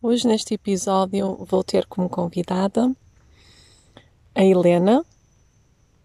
Hoje, 0.00 0.28
neste 0.28 0.54
episódio, 0.54 1.44
vou 1.44 1.64
ter 1.64 1.84
como 1.86 2.08
convidada 2.08 2.94
a 4.32 4.44
Helena. 4.44 5.04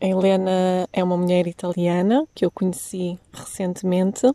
A 0.01 0.05
Helena 0.07 0.89
é 0.91 1.03
uma 1.03 1.15
mulher 1.15 1.45
italiana 1.45 2.27
que 2.33 2.43
eu 2.43 2.49
conheci 2.49 3.19
recentemente 3.31 4.33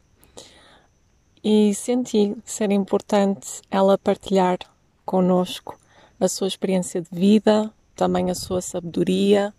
e 1.42 1.74
senti 1.74 2.36
ser 2.44 2.70
importante 2.70 3.60
ela 3.68 3.98
partilhar 3.98 4.58
connosco 5.04 5.76
a 6.20 6.28
sua 6.28 6.46
experiência 6.46 7.02
de 7.02 7.08
vida, 7.10 7.68
também 7.96 8.30
a 8.30 8.36
sua 8.36 8.62
sabedoria, 8.62 9.52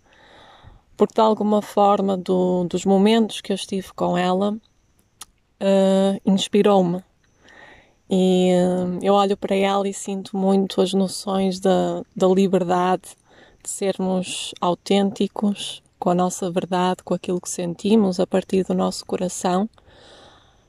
porque 0.96 1.12
de 1.12 1.20
alguma 1.20 1.60
forma 1.60 2.16
do, 2.16 2.64
dos 2.64 2.86
momentos 2.86 3.42
que 3.42 3.52
eu 3.52 3.56
estive 3.56 3.92
com 3.92 4.16
ela 4.16 4.52
uh, 4.52 6.20
inspirou-me 6.24 7.04
e 8.12 8.50
uh, 8.52 8.98
eu 9.00 9.14
olho 9.14 9.36
para 9.36 9.54
ela 9.54 9.88
e 9.88 9.94
sinto 9.94 10.36
muito 10.36 10.80
as 10.80 10.92
noções 10.92 11.60
da, 11.60 12.02
da 12.16 12.26
liberdade, 12.26 13.16
de 13.62 13.70
sermos 13.70 14.52
autênticos 14.60 15.80
com 15.96 16.10
a 16.10 16.14
nossa 16.14 16.50
verdade, 16.50 17.04
com 17.04 17.14
aquilo 17.14 17.40
que 17.40 17.48
sentimos 17.48 18.18
a 18.18 18.26
partir 18.26 18.64
do 18.64 18.74
nosso 18.74 19.06
coração, 19.06 19.70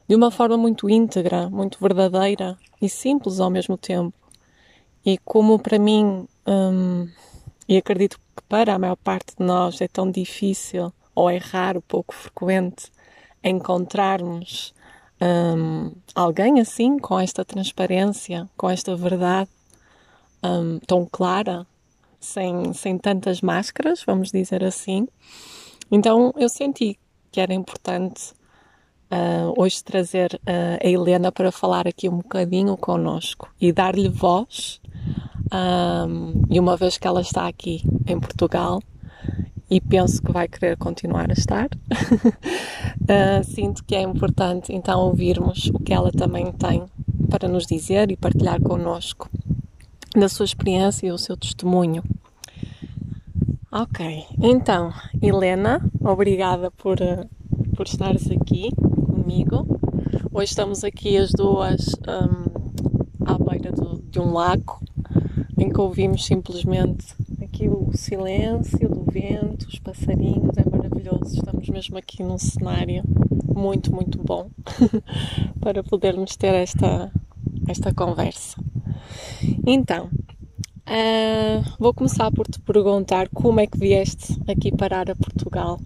de 0.08 0.14
uma 0.14 0.30
forma 0.30 0.56
muito 0.56 0.88
íntegra, 0.88 1.50
muito 1.50 1.80
verdadeira 1.82 2.56
e 2.80 2.88
simples 2.88 3.40
ao 3.40 3.50
mesmo 3.50 3.76
tempo. 3.76 4.14
E 5.04 5.18
como 5.18 5.58
para 5.58 5.80
mim, 5.80 6.28
um, 6.46 7.10
e 7.68 7.76
acredito 7.76 8.20
que 8.36 8.44
para 8.48 8.76
a 8.76 8.80
maior 8.80 8.98
parte 8.98 9.36
de 9.36 9.44
nós 9.44 9.82
é 9.82 9.88
tão 9.88 10.12
difícil 10.12 10.94
ou 11.16 11.28
é 11.28 11.38
raro, 11.38 11.82
pouco 11.82 12.14
frequente, 12.14 12.92
encontrarmos 13.44 14.76
um, 15.22 15.92
alguém 16.16 16.60
assim, 16.60 16.98
com 16.98 17.20
esta 17.20 17.46
transparência, 17.46 18.50
com 18.58 18.70
esta 18.70 18.96
verdade 18.96 19.50
um, 20.44 20.80
tão 20.80 21.08
clara, 21.10 21.66
sem, 22.20 22.74
sem 22.74 22.98
tantas 22.98 23.42
máscaras, 23.42 24.04
vamos 24.06 24.32
dizer 24.32 24.64
assim. 24.64 25.08
Então 25.92 26.34
eu 26.38 26.50
senti 26.50 26.98
que 27.32 27.40
era 27.40 27.54
importante 27.54 28.34
uh, 29.12 29.54
hoje 29.58 29.84
trazer 29.84 30.40
uh, 30.44 30.86
a 30.86 30.88
Helena 30.88 31.32
para 31.32 31.52
falar 31.52 31.88
aqui 31.88 32.10
um 32.10 32.18
bocadinho 32.18 32.76
conosco 32.78 33.50
e 33.60 33.72
dar-lhe 33.72 34.10
voz. 34.10 34.82
Um, 35.54 36.44
e 36.50 36.60
uma 36.60 36.78
vez 36.78 36.98
que 36.98 37.06
ela 37.06 37.22
está 37.22 37.46
aqui 37.48 37.84
em 38.08 38.18
Portugal, 38.20 38.82
e 39.72 39.80
penso 39.80 40.22
que 40.22 40.34
vai 40.34 40.50
querer 40.50 40.76
continuar 40.76 41.30
a 41.30 41.34
estar. 41.34 41.70
uh, 41.70 43.42
sinto 43.48 43.86
que 43.86 43.96
é 43.96 44.02
importante 44.02 44.74
então 44.74 45.00
ouvirmos 45.00 45.72
o 45.74 45.80
que 45.80 45.94
ela 45.94 46.12
também 46.12 46.52
tem 46.52 46.84
para 47.30 47.48
nos 47.48 47.66
dizer 47.66 48.12
e 48.12 48.18
partilhar 48.18 48.62
connosco 48.62 49.30
da 50.14 50.28
sua 50.28 50.44
experiência 50.44 51.08
e 51.08 51.12
o 51.12 51.18
seu 51.18 51.38
testemunho. 51.38 52.04
Ok, 53.72 54.26
então, 54.42 54.92
Helena, 55.22 55.82
obrigada 56.02 56.70
por, 56.72 57.00
uh, 57.00 57.26
por 57.74 57.88
estares 57.88 58.30
aqui 58.30 58.72
comigo. 58.76 59.80
Hoje 60.34 60.50
estamos 60.50 60.84
aqui 60.84 61.16
as 61.16 61.32
duas 61.32 61.96
um, 62.06 63.26
à 63.26 63.38
beira 63.38 63.72
do, 63.72 64.04
de 64.10 64.20
um 64.20 64.34
lago 64.34 64.82
em 65.58 65.70
que 65.70 65.80
ouvimos 65.80 66.26
simplesmente 66.26 67.16
aqui 67.42 67.70
o 67.70 67.92
silêncio 67.94 68.91
vento, 69.12 69.68
os 69.68 69.78
passarinhos, 69.80 70.58
é 70.58 70.70
maravilhoso. 70.70 71.36
Estamos 71.36 71.68
mesmo 71.68 71.98
aqui 71.98 72.24
num 72.24 72.38
cenário 72.38 73.04
muito, 73.54 73.94
muito 73.94 74.18
bom 74.18 74.50
para 75.60 75.84
podermos 75.84 76.38
ter 76.38 76.54
esta, 76.54 77.12
esta 77.68 77.94
conversa. 77.94 78.58
Então, 79.68 80.06
uh, 80.88 81.76
vou 81.78 81.94
começar 81.94 82.32
por 82.32 82.48
te 82.48 82.60
perguntar 82.62 83.28
como 83.30 83.60
é 83.60 83.68
que 83.68 83.78
vieste 83.78 84.40
aqui 84.48 84.72
parar 84.72 85.12
a 85.12 85.16
Portugal 85.16 85.80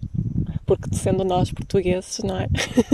porque 0.66 0.94
sendo 0.94 1.24
nós 1.24 1.50
portugueses, 1.52 2.18
não 2.24 2.36
é? 2.36 2.48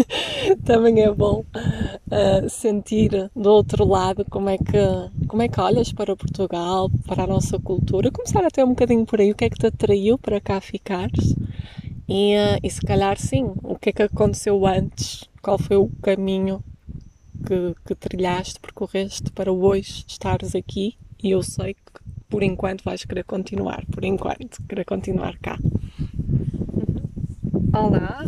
Também 0.64 1.00
é 1.00 1.10
bom 1.10 1.44
uh, 1.54 2.48
sentir 2.48 3.30
do 3.34 3.50
outro 3.50 3.84
lado 3.86 4.24
como 4.28 4.50
é 4.50 4.58
que 4.58 5.26
como 5.26 5.42
é 5.42 5.48
que 5.48 5.60
olhas 5.60 5.92
para 5.92 6.14
Portugal, 6.14 6.90
para 7.06 7.24
a 7.24 7.26
nossa 7.26 7.58
cultura. 7.58 8.10
Começar 8.10 8.44
até 8.44 8.62
um 8.62 8.70
bocadinho 8.70 9.06
por 9.06 9.20
aí, 9.20 9.32
o 9.32 9.34
que 9.34 9.46
é 9.46 9.50
que 9.50 9.58
te 9.58 9.66
atraiu 9.66 10.18
para 10.18 10.40
cá 10.40 10.60
ficares? 10.60 11.34
E, 12.06 12.36
uh, 12.36 12.58
e 12.62 12.70
se 12.70 12.80
calhar 12.82 13.18
sim, 13.18 13.50
o 13.62 13.76
que 13.76 13.88
é 13.88 13.92
que 13.92 14.02
aconteceu 14.02 14.66
antes? 14.66 15.24
Qual 15.40 15.58
foi 15.58 15.76
o 15.76 15.88
caminho 16.02 16.62
que, 17.46 17.74
que 17.86 17.94
trilhaste, 17.94 18.60
percorreste 18.60 19.32
para 19.32 19.50
hoje 19.50 20.04
estares 20.06 20.54
aqui? 20.54 20.96
E 21.22 21.30
eu 21.30 21.42
sei 21.42 21.74
que 21.74 22.02
por 22.28 22.42
enquanto 22.42 22.82
vais 22.82 23.04
querer 23.04 23.24
continuar, 23.24 23.84
por 23.90 24.04
enquanto, 24.04 24.62
querer 24.68 24.84
continuar 24.84 25.38
cá. 25.38 25.58
Olá, 27.70 28.24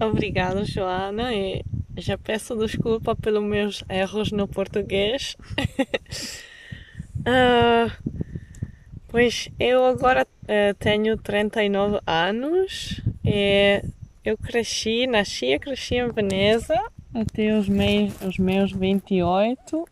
obrigada 0.00 0.64
Joana 0.64 1.34
e 1.34 1.64
já 1.96 2.16
peço 2.16 2.56
desculpa 2.56 3.14
pelos 3.16 3.42
meus 3.42 3.84
erros 3.88 4.30
no 4.32 4.46
português. 4.46 5.36
uh, 7.18 7.90
pois 9.08 9.48
eu 9.58 9.84
agora 9.84 10.24
uh, 10.24 10.74
tenho 10.78 11.16
39 11.18 12.00
anos 12.06 13.00
e 13.24 13.82
eu 14.24 14.38
cresci, 14.38 15.06
nasci 15.06 15.46
e 15.46 15.58
cresci 15.58 15.96
em 15.96 16.10
Veneza 16.10 16.80
até 17.12 17.58
os, 17.58 17.68
mei, 17.68 18.12
os 18.26 18.38
meus 18.38 18.72
28 18.72 19.84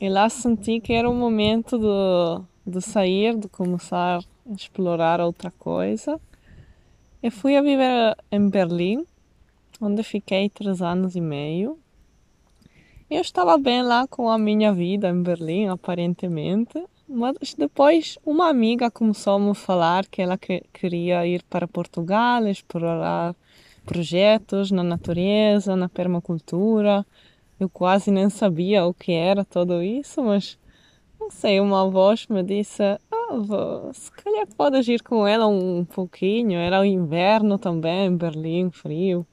e 0.00 0.08
lá 0.08 0.28
senti 0.28 0.80
que 0.80 0.92
era 0.92 1.08
o 1.08 1.14
momento 1.14 1.78
de, 1.78 2.72
de 2.72 2.80
sair, 2.80 3.36
de 3.38 3.48
começar 3.48 4.18
a 4.18 4.52
explorar 4.52 5.20
outra 5.20 5.50
coisa. 5.50 6.20
Eu 7.22 7.30
fui 7.30 7.56
a 7.56 7.62
viver 7.62 8.16
em 8.32 8.48
Berlim, 8.48 9.06
onde 9.80 10.02
fiquei 10.02 10.50
três 10.50 10.82
anos 10.82 11.14
e 11.14 11.20
meio. 11.20 11.78
Eu 13.08 13.20
estava 13.20 13.56
bem 13.56 13.80
lá 13.80 14.08
com 14.08 14.28
a 14.28 14.36
minha 14.36 14.72
vida 14.72 15.08
em 15.08 15.22
Berlim, 15.22 15.68
aparentemente, 15.68 16.84
mas 17.08 17.54
depois 17.56 18.18
uma 18.26 18.48
amiga 18.48 18.90
começou 18.90 19.34
a 19.34 19.38
me 19.38 19.54
falar 19.54 20.04
que 20.06 20.20
ela 20.20 20.36
queria 20.36 21.24
ir 21.24 21.44
para 21.44 21.68
Portugal, 21.68 22.44
explorar 22.48 23.36
projetos 23.86 24.72
na 24.72 24.82
natureza, 24.82 25.76
na 25.76 25.88
permacultura. 25.88 27.06
Eu 27.60 27.68
quase 27.68 28.10
nem 28.10 28.28
sabia 28.30 28.84
o 28.84 28.92
que 28.92 29.12
era 29.12 29.44
tudo 29.44 29.80
isso, 29.80 30.20
mas 30.24 30.58
não 31.22 31.30
sei, 31.30 31.60
uma 31.60 31.88
voz 31.88 32.26
me 32.26 32.42
disse: 32.42 32.82
ah, 32.82 33.90
se 33.92 34.10
calhar 34.10 34.46
podes 34.56 34.88
ir 34.88 35.02
com 35.02 35.26
ela 35.26 35.46
um 35.46 35.84
pouquinho. 35.84 36.58
Era 36.58 36.80
o 36.80 36.84
inverno 36.84 37.58
também, 37.58 38.14
Berlim, 38.16 38.70
frio, 38.70 39.26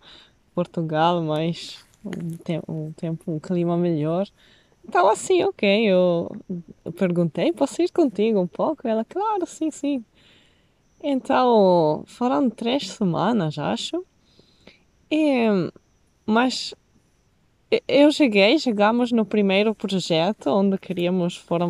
Portugal, 0.53 1.21
mas 1.23 1.83
um 2.05 2.37
tempo, 2.37 2.71
um, 2.71 2.91
tempo, 2.93 3.31
um 3.31 3.39
clima 3.39 3.75
melhor. 3.75 4.27
Então, 4.87 5.09
assim, 5.09 5.43
ok, 5.43 5.85
eu 5.85 6.31
perguntei: 6.95 7.51
posso 7.51 7.81
ir 7.81 7.91
contigo 7.91 8.39
um 8.39 8.47
pouco? 8.47 8.87
Ela, 8.87 9.03
claro, 9.03 9.45
sim, 9.47 9.71
sim. 9.71 10.05
Então, 11.01 12.03
foram 12.05 12.49
três 12.49 12.89
semanas, 12.91 13.57
acho. 13.57 14.05
E, 15.09 15.47
mas 16.25 16.75
eu 17.87 18.11
cheguei, 18.11 18.57
chegamos 18.57 19.11
no 19.11 19.25
primeiro 19.25 19.75
projeto 19.75 20.49
onde 20.49 20.77
queríamos, 20.77 21.35
foram, 21.35 21.67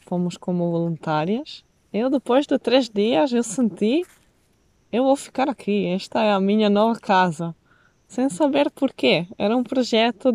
fomos 0.00 0.36
como 0.36 0.70
voluntárias. 0.70 1.64
Eu 1.92 2.10
depois 2.10 2.46
de 2.46 2.58
três 2.58 2.88
dias 2.88 3.32
eu 3.32 3.42
senti, 3.42 4.04
eu 4.92 5.04
vou 5.04 5.16
ficar 5.16 5.48
aqui, 5.48 5.86
esta 5.86 6.22
é 6.22 6.32
a 6.32 6.40
minha 6.40 6.68
nova 6.68 6.98
casa. 6.98 7.54
Sem 8.08 8.28
saber 8.28 8.70
porquê. 8.70 9.26
Era 9.38 9.56
um 9.56 9.62
projeto 9.62 10.32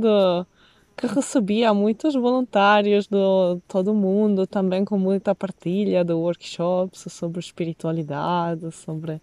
que 0.95 1.07
recebia 1.07 1.73
muitos 1.73 2.13
voluntários 2.13 3.07
de 3.07 3.17
todo 3.67 3.93
mundo, 3.93 4.45
também 4.45 4.85
com 4.85 4.97
muita 4.97 5.33
partilha 5.33 6.03
de 6.05 6.13
workshops 6.13 7.11
sobre 7.11 7.39
espiritualidade, 7.39 8.71
sobre 8.71 9.19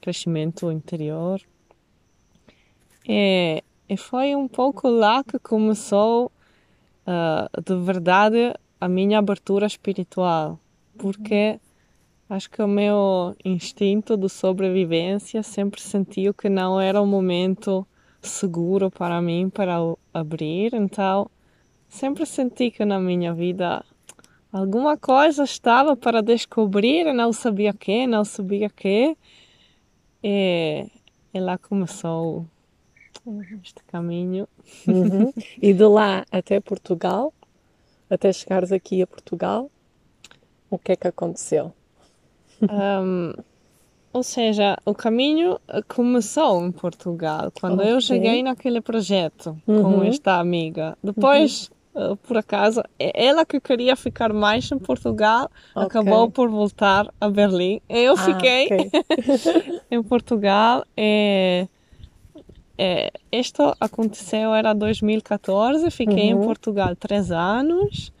crescimento 0.00 0.70
interior. 0.70 1.40
E 3.06 3.62
e 3.88 3.96
foi 3.96 4.36
um 4.36 4.46
pouco 4.46 4.88
lá 4.88 5.24
que 5.24 5.38
começou 5.38 6.30
uh, 7.06 7.62
de 7.62 7.74
verdade 7.76 8.54
a 8.80 8.88
minha 8.88 9.18
abertura 9.18 9.66
espiritual, 9.66 10.60
porque 10.98 11.58
acho 12.28 12.50
que 12.50 12.62
o 12.62 12.68
meu 12.68 13.34
instinto 13.44 14.16
de 14.16 14.28
sobrevivência 14.28 15.42
sempre 15.42 15.80
sentiu 15.80 16.34
que 16.34 16.48
não 16.50 16.78
era 16.78 17.00
o 17.00 17.06
momento 17.06 17.86
seguro 18.20 18.90
para 18.90 19.22
mim 19.22 19.48
para 19.48 19.78
abrir, 20.12 20.74
então 20.74 21.30
sempre 21.88 22.26
senti 22.26 22.70
que 22.70 22.84
na 22.84 23.00
minha 23.00 23.32
vida 23.32 23.82
alguma 24.52 24.98
coisa 24.98 25.44
estava 25.44 25.96
para 25.96 26.22
descobrir, 26.22 27.12
não 27.14 27.32
sabia 27.32 27.72
que, 27.72 28.06
não 28.06 28.24
sabia 28.24 28.68
que, 28.68 29.16
e, 30.22 30.86
e 31.32 31.40
lá 31.40 31.56
começou 31.56 32.46
este 33.62 33.82
caminho. 33.86 34.48
Uhum. 34.86 35.32
E 35.60 35.72
de 35.72 35.84
lá 35.84 36.24
até 36.30 36.60
Portugal, 36.60 37.32
até 38.08 38.32
chegares 38.32 38.72
aqui 38.72 39.02
a 39.02 39.06
Portugal? 39.06 39.70
O 40.70 40.78
que 40.78 40.92
é 40.92 40.96
que 40.96 41.08
aconteceu? 41.08 41.72
Um, 42.62 43.32
ou 44.12 44.22
seja, 44.22 44.76
o 44.84 44.94
caminho 44.94 45.60
começou 45.86 46.64
em 46.64 46.72
Portugal, 46.72 47.52
quando 47.60 47.80
okay. 47.80 47.92
eu 47.92 48.00
cheguei 48.00 48.42
naquele 48.42 48.80
projeto 48.80 49.56
uhum. 49.66 49.82
com 49.82 50.04
esta 50.04 50.38
amiga. 50.38 50.96
Depois, 51.02 51.70
uhum. 51.94 52.16
por 52.16 52.36
acaso, 52.36 52.82
ela 52.98 53.44
que 53.44 53.60
queria 53.60 53.94
ficar 53.94 54.32
mais 54.32 54.70
em 54.72 54.78
Portugal, 54.78 55.50
okay. 55.74 55.86
acabou 55.86 56.30
por 56.30 56.48
voltar 56.48 57.12
a 57.20 57.28
Berlim. 57.28 57.80
Eu 57.88 58.14
ah, 58.14 58.16
fiquei 58.16 58.66
okay. 58.66 58.90
em 59.90 60.02
Portugal. 60.02 60.84
E, 60.96 61.68
e, 62.78 63.10
isto 63.32 63.74
aconteceu, 63.80 64.54
era 64.54 64.72
2014, 64.72 65.90
fiquei 65.90 66.32
uhum. 66.32 66.42
em 66.42 66.46
Portugal 66.46 66.94
três 66.94 67.32
anos. 67.32 68.12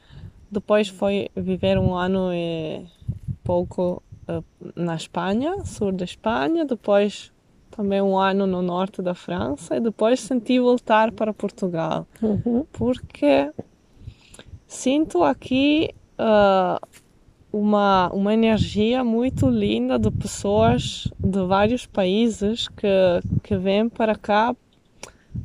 Depois 0.50 0.88
foi 0.88 1.28
viver 1.36 1.78
um 1.78 1.94
ano 1.94 2.32
e 2.32 2.84
pouco 3.44 4.02
eh, 4.26 4.42
na 4.74 4.96
Espanha, 4.96 5.64
sul 5.64 5.92
da 5.92 6.04
Espanha, 6.04 6.64
depois 6.64 7.30
também 7.70 8.02
um 8.02 8.18
ano 8.18 8.46
no 8.46 8.60
norte 8.60 9.00
da 9.00 9.14
França 9.14 9.76
e 9.76 9.80
depois 9.80 10.18
senti 10.20 10.58
voltar 10.58 11.12
para 11.12 11.32
Portugal 11.32 12.08
uhum. 12.20 12.66
porque 12.72 13.52
sinto 14.66 15.22
aqui 15.22 15.94
uh, 16.18 16.84
uma 17.52 18.10
uma 18.12 18.34
energia 18.34 19.02
muito 19.02 19.48
linda 19.48 19.98
de 19.98 20.10
pessoas 20.10 21.08
de 21.18 21.44
vários 21.46 21.86
países 21.86 22.68
que 22.68 22.88
que 23.42 23.56
vêm 23.56 23.88
para 23.88 24.14
cá 24.14 24.54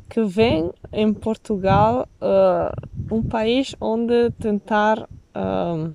que 0.09 0.23
vêm 0.23 0.71
em 0.91 1.13
Portugal 1.13 2.07
uh, 2.21 3.15
um 3.15 3.23
país 3.23 3.75
onde 3.79 4.31
tentar 4.31 5.01
uh, 5.01 5.94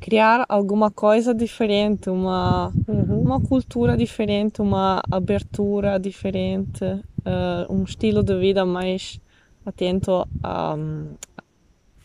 criar 0.00 0.44
alguma 0.50 0.90
coisa 0.90 1.34
diferente, 1.34 2.10
uma, 2.10 2.70
uhum. 2.86 3.22
uma 3.22 3.40
cultura 3.40 3.96
diferente, 3.96 4.60
uma 4.60 5.00
abertura 5.10 5.98
diferente, 5.98 6.84
uh, 6.84 7.72
um 7.72 7.84
estilo 7.84 8.22
de 8.22 8.38
vida 8.38 8.66
mais 8.66 9.18
atento 9.64 10.28
a, 10.42 10.76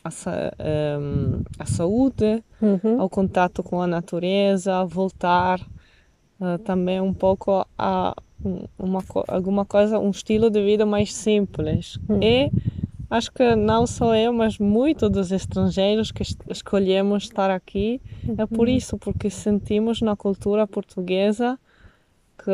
a, 0.09 0.99
um, 0.99 1.41
a 1.57 1.65
saúde, 1.65 2.43
uhum. 2.61 2.99
ao 2.99 3.09
contato 3.09 3.63
com 3.63 3.81
a 3.81 3.87
natureza, 3.87 4.85
voltar 4.85 5.59
uh, 6.39 6.57
também 6.63 6.99
um 6.99 7.13
pouco 7.13 7.65
a 7.77 8.15
uma, 8.77 9.03
alguma 9.27 9.65
coisa, 9.65 9.99
um 9.99 10.09
estilo 10.09 10.49
de 10.49 10.63
vida 10.63 10.85
mais 10.85 11.13
simples. 11.13 11.97
Uhum. 12.07 12.19
E 12.21 12.51
acho 13.09 13.31
que 13.31 13.55
não 13.55 13.85
só 13.85 14.15
eu, 14.15 14.31
mas 14.31 14.57
muitos 14.57 15.09
dos 15.09 15.31
estrangeiros 15.31 16.11
que 16.11 16.23
escolhemos 16.49 17.23
estar 17.23 17.49
aqui 17.49 18.01
é 18.37 18.45
por 18.45 18.67
uhum. 18.67 18.75
isso, 18.75 18.97
porque 18.97 19.29
sentimos 19.29 20.01
na 20.01 20.15
cultura 20.15 20.65
portuguesa 20.65 21.59
que, 22.37 22.51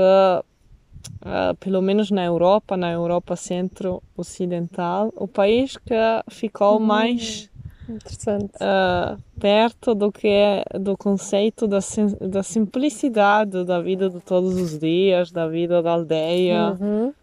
pelo 1.60 1.82
menos 1.82 2.12
na 2.12 2.24
Europa, 2.24 2.78
na 2.78 2.92
Europa 2.92 3.36
centro-ocidental, 3.36 5.12
o 5.16 5.28
país 5.28 5.78
que 5.78 5.96
ficou 6.30 6.76
uhum. 6.76 6.86
mais 6.86 7.50
uh, 7.90 9.22
perto 9.40 9.96
do 9.96 10.12
que 10.12 10.28
é 10.28 10.64
do 10.80 10.98
conceito 10.98 11.68
da, 11.68 11.80
da 12.22 12.44
simplicidade 12.44 13.64
da 13.64 13.82
vida 13.82 14.10
de 14.10 14.20
todos 14.20 14.56
os 14.56 14.78
dias, 14.78 15.32
da 15.32 15.48
vida 15.48 15.82
da 15.82 15.92
aldeia. 15.92 16.78
Uhum 16.80 17.14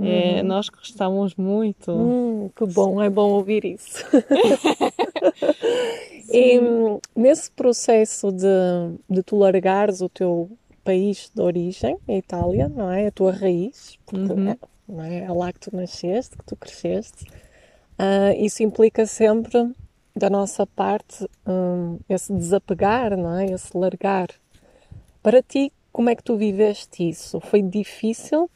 é, 0.00 0.40
uhum. 0.40 0.48
nós 0.48 0.68
gostamos 0.68 1.34
muito. 1.34 1.92
Hum, 1.92 2.50
que 2.56 2.64
bom, 2.66 3.02
é 3.02 3.10
bom 3.10 3.32
ouvir 3.32 3.64
isso. 3.64 4.04
e 6.32 6.60
nesse 7.14 7.50
processo 7.50 8.32
de, 8.32 8.46
de 9.08 9.22
tu 9.22 9.36
largares 9.36 10.00
o 10.00 10.08
teu 10.08 10.50
país 10.84 11.30
de 11.34 11.40
origem, 11.40 11.96
a 12.08 12.12
Itália, 12.12 12.68
não 12.68 12.90
é? 12.90 13.06
A 13.06 13.12
tua 13.12 13.32
raiz, 13.32 13.98
porque 14.06 14.32
uhum. 14.32 14.48
é, 14.50 14.58
não 14.88 15.04
é? 15.04 15.24
é 15.24 15.32
lá 15.32 15.52
que 15.52 15.60
tu 15.60 15.76
nasceste, 15.76 16.36
que 16.36 16.44
tu 16.44 16.56
cresceste. 16.56 17.24
Uh, 17.98 18.34
isso 18.38 18.62
implica 18.62 19.06
sempre, 19.06 19.72
da 20.14 20.28
nossa 20.28 20.66
parte, 20.66 21.28
um, 21.46 21.98
esse 22.08 22.32
desapegar, 22.32 23.16
não 23.16 23.38
é? 23.38 23.46
Esse 23.46 23.76
largar. 23.76 24.28
Para 25.22 25.42
ti, 25.42 25.72
como 25.92 26.10
é 26.10 26.16
que 26.16 26.22
tu 26.22 26.36
viveste 26.36 27.08
isso? 27.08 27.40
Foi 27.40 27.62
difícil 27.62 28.50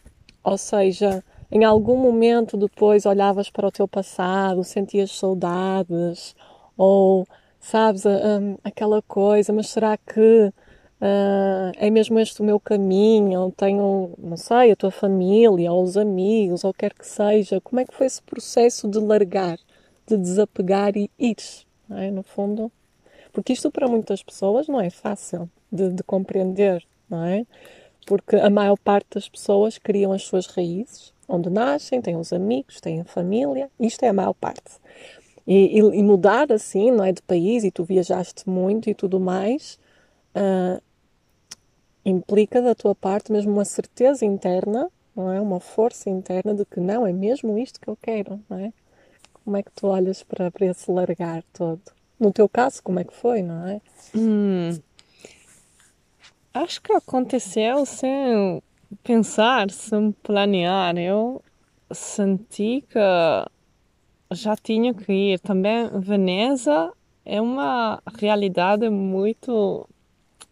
ou 0.46 0.56
seja, 0.56 1.24
em 1.50 1.64
algum 1.64 1.96
momento 1.96 2.56
depois 2.56 3.04
olhavas 3.04 3.50
para 3.50 3.66
o 3.66 3.72
teu 3.72 3.88
passado, 3.88 4.62
sentias 4.62 5.10
saudades, 5.10 6.36
ou 6.76 7.26
sabes, 7.58 8.04
um, 8.06 8.56
aquela 8.62 9.02
coisa, 9.02 9.52
mas 9.52 9.68
será 9.68 9.96
que 9.96 10.52
uh, 11.00 11.72
é 11.76 11.90
mesmo 11.90 12.18
este 12.18 12.40
o 12.40 12.44
meu 12.44 12.60
caminho? 12.60 13.52
Tenho, 13.56 14.10
não 14.18 14.36
sei, 14.36 14.72
a 14.72 14.76
tua 14.76 14.90
família, 14.90 15.72
ou 15.72 15.82
os 15.82 15.96
amigos, 15.96 16.64
ou 16.64 16.72
quer 16.72 16.92
que 16.92 17.06
seja. 17.06 17.60
Como 17.60 17.80
é 17.80 17.84
que 17.84 17.94
foi 17.94 18.06
esse 18.06 18.22
processo 18.22 18.88
de 18.88 18.98
largar, 18.98 19.58
de 20.06 20.16
desapegar 20.16 20.96
e 20.96 21.10
ir? 21.18 21.36
É? 21.90 22.10
No 22.10 22.22
fundo, 22.22 22.70
porque 23.32 23.52
isto 23.52 23.70
para 23.70 23.86
muitas 23.86 24.22
pessoas 24.22 24.66
não 24.66 24.80
é 24.80 24.90
fácil 24.90 25.48
de, 25.70 25.92
de 25.92 26.02
compreender, 26.02 26.84
não 27.08 27.24
é? 27.24 27.46
porque 28.06 28.36
a 28.36 28.48
maior 28.48 28.78
parte 28.78 29.08
das 29.14 29.28
pessoas 29.28 29.78
criam 29.78 30.12
as 30.12 30.22
suas 30.22 30.46
raízes 30.46 31.12
onde 31.28 31.50
nascem, 31.50 32.00
têm 32.00 32.16
os 32.16 32.32
amigos, 32.32 32.80
têm 32.80 33.00
a 33.00 33.04
família, 33.04 33.68
isto 33.80 34.04
é 34.04 34.08
a 34.08 34.12
maior 34.12 34.32
parte. 34.32 34.76
E, 35.46 35.78
e, 35.78 35.80
e 35.80 36.02
mudar 36.02 36.52
assim, 36.52 36.90
não 36.90 37.04
é, 37.04 37.12
de 37.12 37.22
país, 37.22 37.64
e 37.64 37.70
tu 37.70 37.84
viajaste 37.84 38.48
muito 38.48 38.88
e 38.88 38.94
tudo 38.94 39.18
mais, 39.18 39.78
uh, 40.36 40.80
implica 42.08 42.62
da 42.62 42.74
tua 42.74 42.94
parte 42.94 43.30
mesmo 43.30 43.52
uma 43.52 43.64
certeza 43.64 44.24
interna, 44.24 44.90
não 45.14 45.32
é? 45.32 45.40
Uma 45.40 45.60
força 45.60 46.08
interna 46.08 46.54
de 46.54 46.64
que 46.64 46.80
não, 46.80 47.06
é 47.06 47.12
mesmo 47.12 47.58
isto 47.58 47.80
que 47.80 47.88
eu 47.88 47.96
quero, 48.00 48.40
não 48.48 48.58
é? 48.58 48.72
Como 49.44 49.56
é 49.56 49.62
que 49.62 49.72
tu 49.72 49.88
olhas 49.88 50.22
para, 50.22 50.50
para 50.50 50.66
esse 50.66 50.90
largar 50.90 51.42
todo? 51.52 51.82
No 52.18 52.32
teu 52.32 52.48
caso, 52.48 52.82
como 52.82 52.98
é 52.98 53.04
que 53.04 53.14
foi, 53.14 53.42
não 53.42 53.66
é? 53.66 53.80
Hum, 54.14 54.70
Acho 56.56 56.80
que 56.80 56.90
aconteceu 56.90 57.84
sem 57.84 58.62
pensar, 59.04 59.70
sem 59.70 60.10
planear. 60.22 60.96
Eu 60.96 61.42
senti 61.90 62.82
que 62.88 62.98
já 64.32 64.56
tinha 64.56 64.94
que 64.94 65.12
ir. 65.12 65.40
Também 65.40 65.86
Veneza 66.00 66.94
é 67.26 67.42
uma 67.42 68.02
realidade 68.18 68.88
muito 68.88 69.86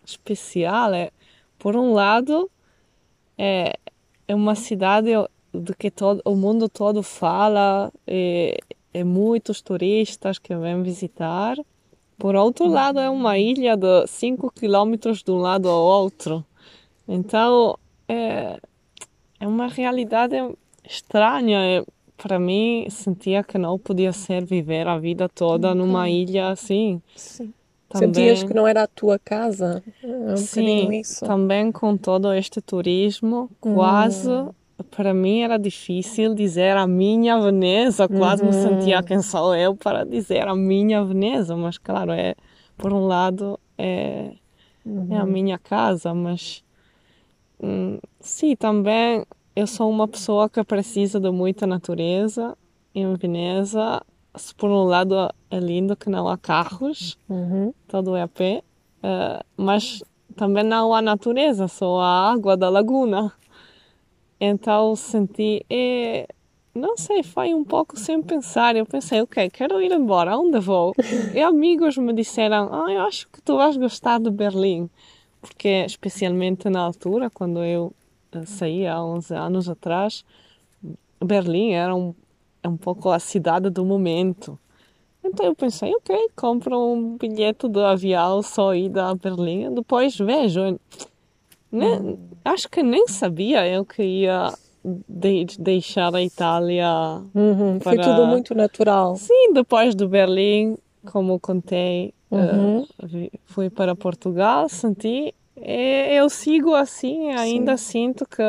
especial. 0.04 0.92
É, 0.92 1.10
por 1.64 1.76
um 1.76 1.94
lado, 1.94 2.50
é, 3.38 3.78
é 4.28 4.34
uma 4.34 4.54
cidade 4.54 5.08
de 5.50 5.72
que 5.74 5.90
todo, 5.90 6.20
o 6.22 6.36
mundo 6.36 6.68
todo 6.68 7.02
fala, 7.02 7.90
e, 8.06 8.58
e 8.92 9.02
muitos 9.02 9.62
turistas 9.62 10.38
que 10.38 10.54
vêm 10.54 10.82
visitar. 10.82 11.56
Por 12.18 12.36
outro 12.36 12.66
lado, 12.66 13.00
é 13.00 13.08
uma 13.08 13.38
ilha 13.38 13.78
de 13.78 14.06
5 14.06 14.52
quilômetros 14.52 15.22
de 15.22 15.30
um 15.30 15.38
lado 15.38 15.66
ao 15.70 15.82
outro. 15.82 16.44
Então, 17.08 17.78
é, 18.06 18.60
é 19.40 19.48
uma 19.48 19.66
realidade 19.66 20.36
estranha. 20.86 21.82
Para 22.14 22.38
mim, 22.38 22.88
sentia 22.90 23.42
que 23.42 23.56
não 23.56 23.78
podia 23.78 24.12
ser 24.12 24.44
viver 24.44 24.86
a 24.86 24.98
vida 24.98 25.30
toda 25.30 25.74
numa 25.74 26.10
ilha 26.10 26.50
assim. 26.50 27.00
Sim. 27.16 27.54
Também, 27.94 28.14
Sentias 28.14 28.42
que 28.42 28.52
não 28.52 28.66
era 28.66 28.82
a 28.82 28.86
tua 28.86 29.18
casa? 29.18 29.82
É 30.02 30.32
um 30.32 30.36
sim, 30.36 31.00
isso. 31.00 31.24
também 31.24 31.72
com 31.72 31.96
todo 31.96 32.32
este 32.32 32.60
turismo, 32.60 33.50
quase 33.60 34.28
hum 34.28 34.50
para 34.90 35.14
mim 35.14 35.40
era 35.40 35.56
difícil 35.56 36.34
dizer 36.34 36.76
a 36.76 36.86
minha 36.86 37.38
Veneza, 37.40 38.08
quase 38.08 38.42
uhum. 38.42 38.48
me 38.48 38.54
sentia 38.54 39.02
quem 39.02 39.22
sou 39.22 39.54
eu 39.54 39.76
para 39.76 40.04
dizer 40.04 40.48
a 40.48 40.54
minha 40.54 41.04
Veneza, 41.04 41.56
mas 41.56 41.78
claro, 41.78 42.12
é 42.12 42.34
por 42.76 42.92
um 42.92 43.06
lado 43.06 43.58
é, 43.78 44.32
uhum. 44.84 45.06
é 45.10 45.18
a 45.18 45.24
uhum. 45.24 45.30
minha 45.30 45.58
casa, 45.58 46.12
mas 46.12 46.64
hum, 47.62 47.98
sim, 48.20 48.56
também 48.56 49.24
eu 49.54 49.66
sou 49.66 49.88
uma 49.88 50.08
pessoa 50.08 50.48
que 50.48 50.62
precisa 50.64 51.20
de 51.20 51.30
muita 51.30 51.66
natureza. 51.66 52.56
Em 52.96 53.12
Veneza, 53.14 54.00
por 54.56 54.70
um 54.70 54.84
lado 54.84 55.32
é 55.54 55.60
lindo 55.60 55.96
que 55.96 56.10
não 56.10 56.28
há 56.28 56.36
carros, 56.36 57.18
uhum. 57.28 57.72
todo 57.86 58.16
é 58.16 58.22
a 58.22 58.28
pé, 58.28 58.62
uh, 59.02 59.44
mas 59.56 60.02
também 60.36 60.64
não 60.64 60.92
há 60.92 61.00
natureza, 61.00 61.68
só 61.68 62.00
a 62.00 62.32
água 62.32 62.56
da 62.56 62.68
laguna. 62.68 63.32
Então 64.40 64.96
senti, 64.96 65.64
e, 65.70 66.26
não 66.74 66.96
sei, 66.96 67.22
foi 67.22 67.54
um 67.54 67.64
pouco 67.64 67.96
sem 67.98 68.20
pensar. 68.20 68.74
Eu 68.74 68.84
pensei, 68.84 69.22
ok, 69.22 69.48
quero 69.48 69.80
ir 69.80 69.92
embora, 69.92 70.36
onde 70.36 70.58
vou? 70.58 70.92
E 71.32 71.40
amigos 71.40 71.96
me 71.96 72.12
disseram, 72.12 72.68
ah, 72.72 72.92
eu 72.92 73.02
acho 73.02 73.28
que 73.28 73.40
tu 73.40 73.56
vais 73.56 73.76
gostar 73.76 74.18
de 74.18 74.30
Berlim. 74.30 74.90
Porque, 75.40 75.84
especialmente 75.86 76.68
na 76.68 76.80
altura, 76.80 77.30
quando 77.30 77.62
eu 77.62 77.92
eh, 78.32 78.44
saí 78.46 78.86
há 78.86 79.02
11 79.02 79.34
anos 79.34 79.68
atrás, 79.68 80.24
Berlim 81.22 81.72
era 81.72 81.94
um, 81.94 82.14
um 82.64 82.76
pouco 82.76 83.10
a 83.10 83.18
cidade 83.18 83.70
do 83.70 83.84
momento. 83.84 84.58
Então 85.24 85.46
eu 85.46 85.54
pensei, 85.54 85.90
ok, 85.94 86.28
compro 86.36 86.78
um 86.78 87.16
bilhete 87.16 87.68
de 87.68 87.80
avião 87.80 88.42
só 88.42 88.74
ida 88.74 89.08
a 89.08 89.14
Berlim, 89.14 89.72
depois 89.74 90.16
vejo. 90.18 90.78
Nem, 91.72 91.98
hum. 91.98 92.18
Acho 92.44 92.68
que 92.68 92.82
nem 92.82 93.08
sabia 93.08 93.66
eu 93.66 93.84
que 93.84 94.02
ia 94.02 94.52
de, 94.84 95.46
deixar 95.58 96.14
a 96.14 96.22
Itália. 96.22 96.86
Uhum, 97.34 97.78
para... 97.78 97.94
Foi 97.94 97.98
tudo 97.98 98.26
muito 98.26 98.54
natural. 98.54 99.16
Sim, 99.16 99.52
depois 99.54 99.94
de 99.94 100.06
Berlim, 100.06 100.76
como 101.10 101.40
contei, 101.40 102.12
uhum. 102.30 102.80
uh, 102.82 103.30
fui 103.46 103.70
para 103.70 103.96
Portugal, 103.96 104.68
senti. 104.68 105.34
Eu 105.56 106.28
sigo 106.28 106.74
assim, 106.74 107.30
ainda 107.30 107.76
Sim. 107.76 108.08
sinto 108.08 108.26
que 108.26 108.42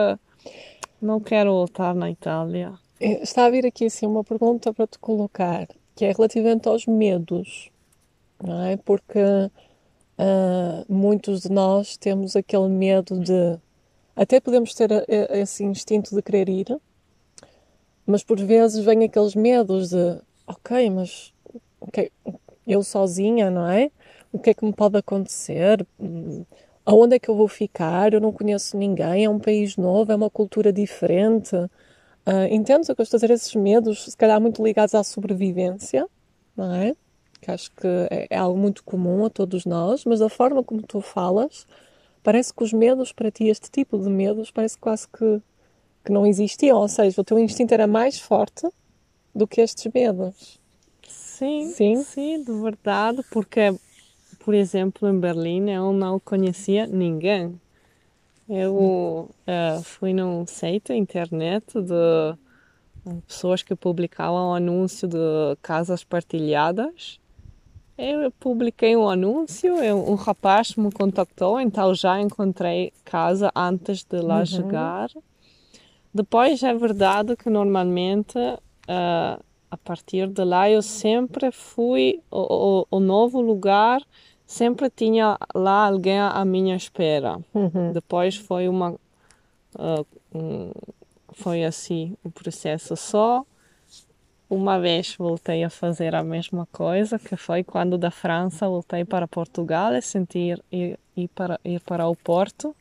não 1.01 1.20
quero 1.20 1.51
voltar 1.51 1.96
na 1.96 2.10
Itália. 2.10 2.74
Está 3.00 3.46
a 3.46 3.50
vir 3.50 3.65
aqui 3.65 3.86
assim 3.86 4.05
uma 4.05 4.24
pergunta 4.24 4.74
para 4.74 4.88
te 4.88 4.98
colocar, 4.98 5.67
que 5.96 6.06
é 6.06 6.12
relativamente 6.12 6.68
aos 6.68 6.86
medos, 6.86 7.70
não 8.44 8.62
é? 8.64 8.78
Porque 8.78 9.20
uh, 9.20 10.94
muitos 10.94 11.42
de 11.42 11.52
nós 11.52 11.98
temos 11.98 12.36
aquele 12.36 12.68
medo 12.68 13.20
de 13.20 13.58
até 14.16 14.40
podemos 14.40 14.74
ter 14.74 14.90
esse 15.32 15.64
instinto 15.64 16.16
de 16.16 16.22
querer 16.22 16.48
ir, 16.48 16.80
mas 18.06 18.24
por 18.24 18.40
vezes 18.40 18.84
vem 18.84 19.04
aqueles 19.04 19.36
medos 19.36 19.90
de, 19.90 20.20
ok, 20.48 20.90
mas 20.90 21.34
okay, 21.82 22.12
eu 22.66 22.82
sozinha, 22.82 23.50
não 23.52 23.68
é? 23.68 23.92
O 24.32 24.40
que 24.40 24.52
é 24.52 24.54
que 24.54 24.66
me 24.66 24.72
pode 24.72 24.98
acontecer? 24.98 25.86
Aonde 26.86 27.16
é 27.16 27.20
que 27.20 27.30
eu 27.30 27.36
vou 27.36 27.48
ficar? 27.48 28.14
Eu 28.14 28.22
não 28.22 28.32
conheço 28.32 28.78
ninguém, 28.78 29.25
é 29.25 29.30
um 29.30 29.40
país 29.40 29.75
novo, 29.75 30.12
é 30.12 30.16
uma 30.16 30.30
cultura 30.30 30.72
diferente. 30.72 31.56
Uh, 32.27 32.51
entendes 32.51 32.89
o 32.89 32.96
que 32.96 33.01
eu 33.01 33.03
estou 33.03 33.17
a 33.17 33.20
dizer? 33.20 33.34
Esses 33.34 33.53
medos, 33.53 34.05
se 34.05 34.17
calhar 34.17 34.41
muito 34.41 34.63
ligados 34.63 34.96
à 34.96 35.03
sobrevivência, 35.03 36.08
não 36.58 36.74
é? 36.74 36.96
Que 37.39 37.51
acho 37.51 37.72
que 37.72 37.88
é, 38.10 38.27
é 38.32 38.38
algo 38.38 38.58
muito 38.58 38.84
comum 38.84 39.25
a 39.25 39.29
todos 39.29 39.65
nós, 39.65 40.05
mas 40.05 40.20
da 40.20 40.29
forma 40.29 40.63
como 40.63 40.82
tu 40.82 41.01
falas, 41.01 41.67
parece 42.24 42.51
que 42.51 42.63
os 42.63 42.74
medos 42.74 43.12
para 43.12 43.29
ti, 43.29 43.48
este 43.48 43.70
tipo 43.70 44.00
de 44.00 44.10
medos, 44.10 44.50
parece 44.50 44.77
quase 44.77 45.08
que, 45.08 45.39
que 46.03 46.12
não 46.12 46.25
existiam. 46.25 46.79
Ou 46.79 46.88
seja, 46.88 47.22
o 47.22 47.24
teu 47.24 47.38
instinto 47.38 47.74
era 47.74 47.86
mais 47.86 48.20
forte 48.20 48.67
do 49.34 49.48
que 49.48 49.62
estes 49.62 49.91
medos. 49.94 50.60
Sim, 51.08 51.70
sim, 51.70 52.03
sim, 52.03 52.44
de 52.44 52.53
verdade, 52.53 53.22
porque, 53.29 53.75
por 54.39 54.55
exemplo, 54.55 55.08
em 55.08 55.20
Berlim 55.20 55.70
eu 55.70 55.94
não 55.94 56.20
conhecia 56.20 56.88
ninguém. 56.88 57.60
Eu 58.48 59.30
uh, 59.48 59.84
fui 59.84 60.14
num 60.14 60.46
site 60.46 60.94
internet 60.94 61.66
de 61.82 62.38
pessoas 63.28 63.64
que 63.64 63.75
publicavam 63.75 64.54
anúncio 64.54 65.08
de 65.08 65.18
casas 65.62 66.04
partilhadas 66.04 67.20
eu 67.98 68.30
publiquei 68.32 68.96
um 68.98 69.08
anúncio, 69.08 69.74
um 69.96 70.16
rapaz 70.16 70.75
me 70.75 70.92
contactou, 70.92 71.62
então 71.62 71.96
já 71.96 72.20
encontrei 72.20 72.92
casa 73.06 73.50
antes 73.56 74.04
de 74.04 74.20
lá 74.20 74.40
uhum. 74.40 74.46
chegar. 74.46 75.10
Depois 76.14 76.62
é 76.62 76.74
verdade 76.74 77.38
que 77.38 77.50
normalmente 77.50 78.38
uh, 78.38 79.42
a 79.72 79.78
partir 79.78 80.28
de 80.28 80.44
lá 80.44 80.70
eu 80.70 80.82
sempre 80.82 81.52
fui 81.52 82.22
o, 82.30 82.82
o, 82.92 82.98
o, 82.98 83.00
novo 83.00 83.40
lugar, 83.40 84.02
sempre 84.46 84.90
tinha 84.90 85.38
lá 85.54 85.88
alguém 85.88 86.20
à 86.20 86.44
minha 86.46 86.75
espera. 86.75 87.40
Uhum. 87.54 87.92
Depois 87.94 88.36
foi 88.36 88.68
uma 88.68 88.92
uh, 88.92 90.06
um, 90.34 90.72
foi 91.34 91.64
assim 91.64 92.16
o 92.24 92.32
processo 92.32 92.96
só 92.96 93.46
uma 94.50 94.80
vez 94.80 95.16
voltei 95.18 95.64
a 95.64 95.70
fazer 95.70 96.14
a 96.14 96.24
mesma 96.24 96.68
coisa, 96.72 97.18
que 97.18 97.36
foi 97.36 97.64
quando 97.64 97.98
da 97.98 98.12
França 98.12 98.68
voltei 98.68 99.04
para 99.04 99.28
Portugal 99.28 99.94
e 99.94 100.02
sentir 100.02 100.64
ir, 100.72 101.00
ir, 101.18 101.28
para, 101.30 101.60
ir 101.64 101.82
para 101.82 102.08
o 102.08 102.16
Porto. 102.16 102.75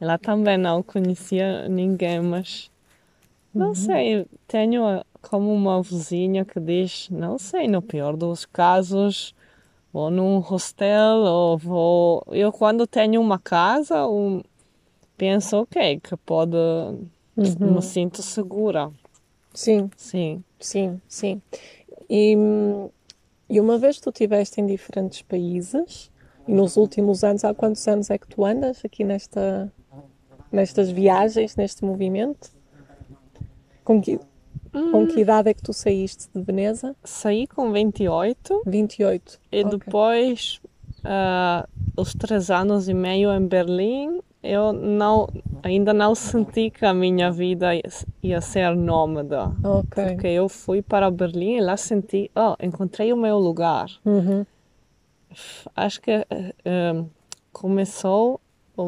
Lá 0.00 0.18
também 0.18 0.58
não 0.58 0.82
conhecia 0.82 1.68
ninguém, 1.68 2.20
mas 2.20 2.70
não 3.54 3.68
uhum. 3.68 3.74
sei, 3.74 4.26
tenho 4.48 4.82
como 5.20 5.54
uma 5.54 5.80
vizinha 5.82 6.44
que 6.44 6.58
diz, 6.58 7.08
não 7.10 7.38
sei, 7.38 7.68
no 7.68 7.80
pior 7.80 8.16
dos 8.16 8.44
casos, 8.44 9.32
vou 9.92 10.10
num 10.10 10.38
hostel 10.38 11.18
ou 11.18 11.58
vou... 11.58 12.24
Eu 12.30 12.50
quando 12.52 12.86
tenho 12.86 13.20
uma 13.20 13.38
casa, 13.38 14.06
um, 14.06 14.42
penso, 15.16 15.58
ok, 15.58 16.00
que 16.00 16.16
pode... 16.16 16.56
Uhum. 16.56 17.74
Me 17.74 17.82
sinto 17.82 18.22
segura. 18.22 18.90
Sim. 19.54 19.90
Sim. 19.96 20.44
Sim, 20.58 21.00
sim. 21.08 21.42
E, 22.08 22.36
e 23.48 23.60
uma 23.60 23.78
vez 23.78 23.98
tu 23.98 24.10
estiveste 24.10 24.60
em 24.60 24.66
diferentes 24.66 25.22
países, 25.22 26.10
e 26.46 26.52
nos 26.52 26.76
últimos 26.76 27.24
anos, 27.24 27.44
há 27.44 27.54
quantos 27.54 27.86
anos 27.88 28.10
é 28.10 28.18
que 28.18 28.26
tu 28.26 28.44
andas 28.44 28.84
aqui 28.84 29.02
nesta, 29.02 29.72
nestas 30.50 30.90
viagens, 30.90 31.56
neste 31.56 31.84
movimento? 31.84 32.50
Com 33.84 34.00
que, 34.00 34.20
hum. 34.74 34.92
com 34.92 35.06
que 35.06 35.20
idade 35.20 35.50
é 35.50 35.54
que 35.54 35.62
tu 35.62 35.72
saíste 35.72 36.28
de 36.34 36.42
Veneza? 36.42 36.94
Saí 37.04 37.46
com 37.46 37.72
28. 37.72 38.62
28. 38.66 39.40
E 39.50 39.64
okay. 39.64 39.78
depois, 39.78 40.60
uh, 41.04 41.68
os 41.96 42.14
três 42.14 42.50
anos 42.50 42.88
e 42.88 42.94
meio 42.94 43.32
em 43.32 43.46
Berlim, 43.46 44.20
eu 44.42 44.72
não 44.72 45.28
ainda 45.62 45.92
não 45.92 46.14
senti 46.14 46.70
que 46.70 46.84
a 46.84 46.92
minha 46.92 47.30
vida 47.30 47.68
ia 48.22 48.40
ser 48.40 48.74
nômada 48.74 49.52
okay. 49.62 50.06
porque 50.06 50.26
eu 50.26 50.48
fui 50.48 50.82
para 50.82 51.10
Berlim 51.10 51.58
e 51.58 51.60
lá 51.60 51.76
senti 51.76 52.28
oh 52.34 52.56
encontrei 52.60 53.12
o 53.12 53.16
meu 53.16 53.38
lugar 53.38 53.86
uhum. 54.04 54.44
acho 55.76 56.00
que 56.00 56.10
uh, 56.16 57.08
começou 57.52 58.40
o, 58.76 58.82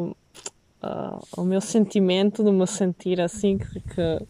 uh, 0.82 1.20
o 1.36 1.44
meu 1.44 1.60
sentimento 1.60 2.42
de 2.42 2.50
me 2.50 2.66
sentir 2.66 3.20
assim 3.20 3.58
que, 3.58 3.80
que 3.80 4.26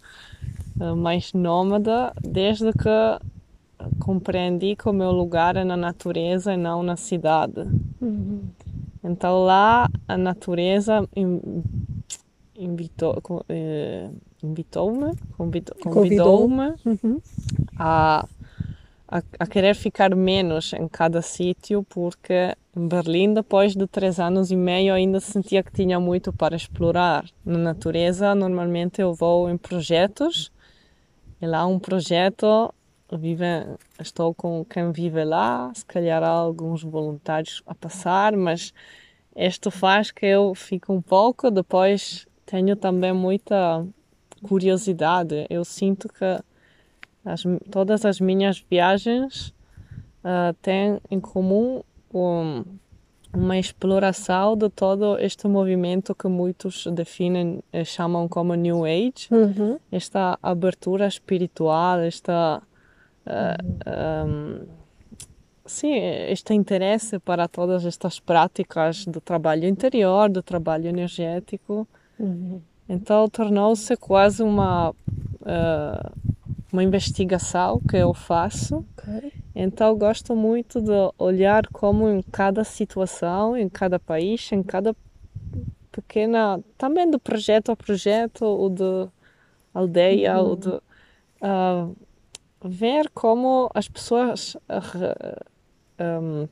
mais 0.96 1.32
nômada 1.32 2.12
desde 2.22 2.72
que 2.72 3.18
compreendi 3.98 4.76
que 4.76 4.88
o 4.88 4.92
meu 4.92 5.10
lugar 5.10 5.56
é 5.56 5.64
na 5.64 5.76
natureza 5.76 6.54
e 6.54 6.56
não 6.56 6.82
na 6.82 6.96
cidade 6.96 7.60
uhum. 8.00 8.42
Então 9.04 9.44
lá 9.44 9.86
a 10.08 10.16
natureza 10.16 11.06
invitou, 12.56 13.22
eh, 13.50 14.08
invitou-me, 14.42 15.14
convidou-me 15.82 16.74
uhum. 16.86 17.20
a, 17.78 18.26
a, 19.06 19.22
a, 19.38 19.46
querer 19.46 19.74
ficar 19.74 20.14
menos 20.16 20.72
em 20.72 20.88
cada 20.88 21.20
sítio, 21.20 21.82
porque 21.82 22.56
em 22.74 22.88
Berlim, 22.88 23.34
depois 23.34 23.76
de 23.76 23.86
três 23.86 24.18
anos 24.18 24.50
e 24.50 24.56
meio, 24.56 24.94
ainda 24.94 25.20
sentia 25.20 25.62
que 25.62 25.72
tinha 25.72 26.00
muito 26.00 26.32
para 26.32 26.56
explorar. 26.56 27.26
Na 27.44 27.58
natureza, 27.58 28.34
normalmente 28.34 29.02
eu 29.02 29.12
vou 29.12 29.50
em 29.50 29.58
projetos, 29.58 30.50
e 31.44 31.46
lá 31.46 31.66
um 31.66 31.78
projeto 31.78 32.72
vive, 33.12 33.44
estou 34.00 34.34
com 34.34 34.64
quem 34.64 34.90
vive 34.92 35.22
lá, 35.24 35.70
se 35.74 35.84
calhar 35.84 36.22
há 36.22 36.28
alguns 36.28 36.82
voluntários 36.82 37.62
a 37.66 37.74
passar, 37.74 38.34
mas 38.34 38.72
isto 39.36 39.70
faz 39.70 40.10
que 40.10 40.24
eu 40.24 40.54
fique 40.54 40.90
um 40.90 41.02
pouco, 41.02 41.50
depois 41.50 42.26
tenho 42.46 42.74
também 42.74 43.12
muita 43.12 43.86
curiosidade. 44.42 45.46
Eu 45.50 45.66
sinto 45.66 46.08
que 46.08 46.24
as, 47.26 47.42
todas 47.70 48.06
as 48.06 48.18
minhas 48.18 48.64
viagens 48.70 49.48
uh, 50.24 50.54
têm 50.62 50.98
em 51.10 51.20
comum 51.20 51.82
um, 52.12 52.64
uma 53.34 53.58
exploração 53.58 54.56
de 54.56 54.68
todo 54.68 55.18
este 55.18 55.48
movimento 55.48 56.14
que 56.14 56.28
muitos 56.28 56.86
definem 56.92 57.60
e 57.72 57.84
chamam 57.84 58.28
como 58.28 58.54
New 58.54 58.84
Age, 58.84 59.28
uhum. 59.30 59.78
esta 59.90 60.38
abertura 60.42 61.06
espiritual, 61.06 62.00
esta 62.00 62.62
uh, 63.26 64.26
um, 64.26 64.60
sim, 65.66 65.94
este 65.94 66.54
interesse 66.54 67.18
para 67.18 67.48
todas 67.48 67.84
estas 67.84 68.20
práticas 68.20 69.04
do 69.04 69.20
trabalho 69.20 69.66
interior, 69.66 70.30
do 70.30 70.42
trabalho 70.42 70.88
energético. 70.88 71.86
Uhum. 72.18 72.60
Então 72.88 73.28
tornou-se 73.28 73.96
quase 73.96 74.42
uma 74.42 74.90
uh, 74.90 76.12
uma 76.72 76.82
investigação 76.82 77.80
que 77.88 77.96
eu 77.96 78.12
faço. 78.12 78.84
Okay. 78.98 79.32
Então 79.54 79.96
gosto 79.96 80.34
muito 80.34 80.80
de 80.80 80.90
olhar 81.16 81.66
como 81.68 82.08
em 82.08 82.22
cada 82.22 82.64
situação, 82.64 83.56
em 83.56 83.68
cada 83.68 83.98
país, 84.00 84.50
em 84.50 84.62
cada 84.62 84.96
pequena, 85.92 86.60
também 86.76 87.08
do 87.08 87.20
projeto 87.20 87.70
a 87.70 87.76
projeto, 87.76 88.44
ou 88.44 88.68
de 88.68 89.08
aldeia, 89.72 90.40
uhum. 90.40 90.48
ou 90.48 90.56
de 90.56 90.68
uh, 90.68 91.96
ver 92.64 93.08
como 93.10 93.70
as 93.74 93.88
pessoas 93.88 94.56
um, 96.00 96.48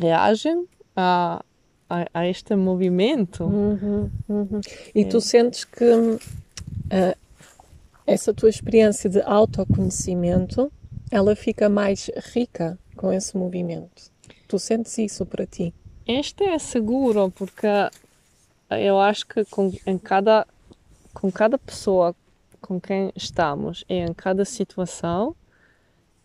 reagem 0.00 0.66
a, 0.96 1.44
a, 1.88 2.06
a, 2.14 2.26
este 2.26 2.56
movimento. 2.56 3.44
Uhum, 3.44 4.10
uhum. 4.28 4.60
E 4.94 5.02
é. 5.02 5.04
tu 5.04 5.20
sentes 5.20 5.64
que 5.64 5.84
uh, 5.84 6.18
essa 8.06 8.32
tua 8.32 8.48
experiência 8.48 9.10
de 9.10 9.20
autoconhecimento 9.20 10.72
ela 11.10 11.34
fica 11.34 11.68
mais 11.68 12.10
rica 12.34 12.78
com 12.96 13.12
esse 13.12 13.36
movimento. 13.36 14.10
Tu 14.48 14.58
sentes 14.58 14.96
isso 14.98 15.26
para 15.26 15.46
ti? 15.46 15.74
Este 16.06 16.44
é 16.44 16.58
seguro, 16.58 17.30
porque 17.30 17.66
eu 18.70 18.98
acho 18.98 19.26
que 19.26 19.44
com, 19.44 19.72
em 19.86 19.98
cada, 19.98 20.46
com 21.14 21.30
cada 21.30 21.58
pessoa 21.58 22.14
com 22.60 22.80
quem 22.80 23.10
estamos 23.16 23.84
e 23.88 23.94
em 23.94 24.12
cada 24.12 24.44
situação, 24.44 25.34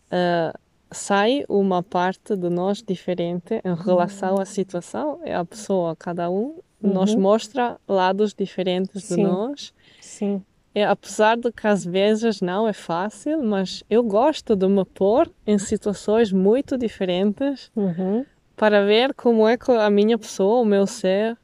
uh, 0.07 0.59
sai 0.91 1.43
uma 1.49 1.81
parte 1.81 2.35
de 2.35 2.49
nós 2.49 2.83
diferente 2.83 3.61
em 3.63 3.75
relação 3.75 4.39
à 4.39 4.45
situação 4.45 5.19
e 5.25 5.31
à 5.31 5.43
pessoa. 5.43 5.95
Cada 5.95 6.29
um 6.29 6.59
uhum. 6.81 6.93
nos 6.93 7.15
mostra 7.15 7.79
lados 7.87 8.33
diferentes 8.33 9.05
Sim. 9.05 9.15
de 9.15 9.23
nós. 9.23 9.73
Sim. 10.01 10.43
E 10.75 10.83
apesar 10.83 11.37
de 11.37 11.53
que 11.53 11.65
às 11.65 11.85
vezes 11.85 12.41
não 12.41 12.67
é 12.67 12.73
fácil, 12.73 13.41
mas 13.41 13.81
eu 13.89 14.03
gosto 14.03 14.57
de 14.57 14.67
me 14.67 14.83
pôr 14.83 15.31
em 15.47 15.57
situações 15.57 16.33
muito 16.33 16.77
diferentes 16.77 17.71
uhum. 17.73 18.25
para 18.57 18.85
ver 18.85 19.13
como 19.13 19.47
é 19.47 19.55
que 19.55 19.71
a 19.71 19.89
minha 19.89 20.17
pessoa, 20.17 20.61
o 20.61 20.65
meu 20.65 20.85
ser, 20.85 21.37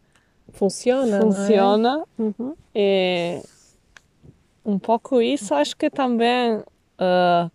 funciona. 0.49 1.15
É? 1.15 1.21
Funciona. 1.21 2.03
É? 2.19 2.21
Uhum. 2.21 2.55
E 2.75 3.41
um 4.65 4.77
pouco 4.77 5.21
isso 5.21 5.53
acho 5.53 5.77
que 5.77 5.89
também 5.89 6.57
uh, 6.57 7.51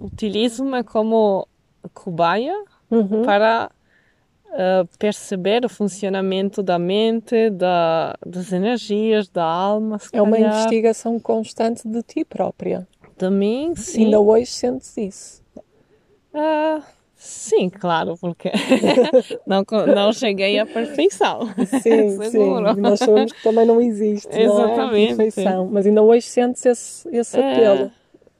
utilizo-me 0.00 0.82
como 0.82 1.46
cobaia 1.94 2.64
uhum. 2.90 3.22
para 3.24 3.70
uh, 4.50 4.88
perceber 4.98 5.64
o 5.64 5.68
funcionamento 5.68 6.62
da 6.62 6.78
mente, 6.78 7.50
da, 7.50 8.16
das 8.24 8.52
energias, 8.52 9.28
da 9.28 9.44
alma. 9.44 9.98
é 10.12 10.22
uma 10.22 10.36
calhar. 10.36 10.54
investigação 10.54 11.18
constante 11.18 11.86
de 11.86 12.02
ti 12.02 12.24
própria. 12.24 12.86
De 13.16 13.30
mim, 13.30 13.74
sim. 13.74 14.04
Ainda 14.04 14.20
hoje 14.20 14.46
sentes 14.46 14.96
isso? 14.96 15.42
Uh, 16.32 16.82
sim, 17.16 17.68
claro, 17.68 18.16
porque 18.20 18.50
não, 19.46 19.64
não 19.92 20.12
cheguei 20.12 20.58
à 20.58 20.64
perfeição. 20.64 21.48
Sim, 21.82 22.22
sim. 22.30 22.60
Nós 22.78 23.00
sabemos 23.00 23.32
que 23.32 23.42
também 23.42 23.66
não 23.66 23.80
existe 23.80 24.28
Exatamente. 24.28 25.14
Não 25.14 25.24
é? 25.24 25.30
perfeição. 25.30 25.68
Mas 25.70 25.86
ainda 25.86 26.02
hoje 26.02 26.26
sentes 26.26 26.64
esse, 26.64 27.08
esse 27.10 27.38
é, 27.38 27.52
apelo. 27.52 27.90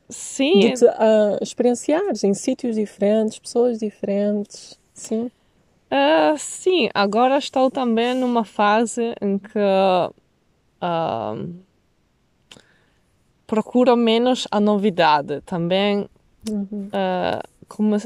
Sim. 0.08 0.60
De 0.60 0.72
te 0.74 0.84
uh, 0.84 1.38
experienciares 1.42 2.22
em 2.22 2.32
sítios 2.34 2.76
diferentes, 2.76 3.38
pessoas 3.38 3.78
diferentes. 3.78 4.78
Sim. 4.94 5.30
Uh, 5.90 6.36
sim, 6.36 6.90
agora 6.92 7.38
estou 7.38 7.70
também 7.70 8.14
numa 8.14 8.44
fase 8.44 9.14
em 9.20 9.38
que 9.38 9.58
uh, 9.58 11.54
procuro 13.46 13.96
menos 13.96 14.46
a 14.50 14.60
novidade. 14.60 15.40
Também, 15.42 16.08
uhum. 16.48 16.88
uh, 16.88 17.48
como, 17.66 17.96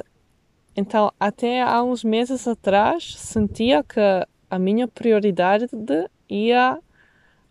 então, 0.76 1.12
até 1.18 1.60
há 1.62 1.82
uns 1.82 2.04
meses 2.04 2.46
atrás, 2.46 3.14
sentia 3.18 3.82
que 3.82 4.00
a 4.48 4.58
minha 4.58 4.86
prioridade 4.86 5.66
ia 6.28 6.78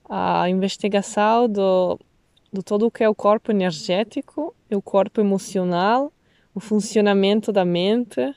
à 0.09 0.49
investigação 0.49 1.49
do, 1.49 1.99
do 2.53 2.63
todo 2.63 2.87
o 2.87 2.91
que 2.91 3.03
é 3.03 3.09
o 3.09 3.15
corpo 3.15 3.51
energético 3.51 4.55
o 4.75 4.81
corpo 4.81 5.19
emocional, 5.19 6.11
o 6.53 6.59
funcionamento 6.59 7.51
da 7.51 7.65
mente. 7.65 8.33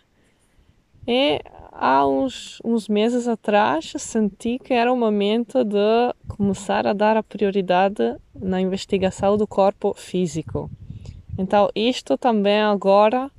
E 1.06 1.40
há 1.74 2.06
uns, 2.06 2.60
uns 2.64 2.88
meses 2.88 3.26
atrás 3.26 3.92
senti 3.98 4.58
que 4.58 4.72
era 4.72 4.92
o 4.92 4.96
momento 4.96 5.64
de 5.64 6.14
começar 6.28 6.86
a 6.86 6.92
dar 6.92 7.16
a 7.16 7.22
prioridade 7.22 8.16
na 8.34 8.60
investigação 8.60 9.36
do 9.36 9.46
corpo 9.46 9.92
físico. 9.94 10.70
Então, 11.36 11.68
isto 11.74 12.16
também 12.16 12.60
agora 12.60 13.30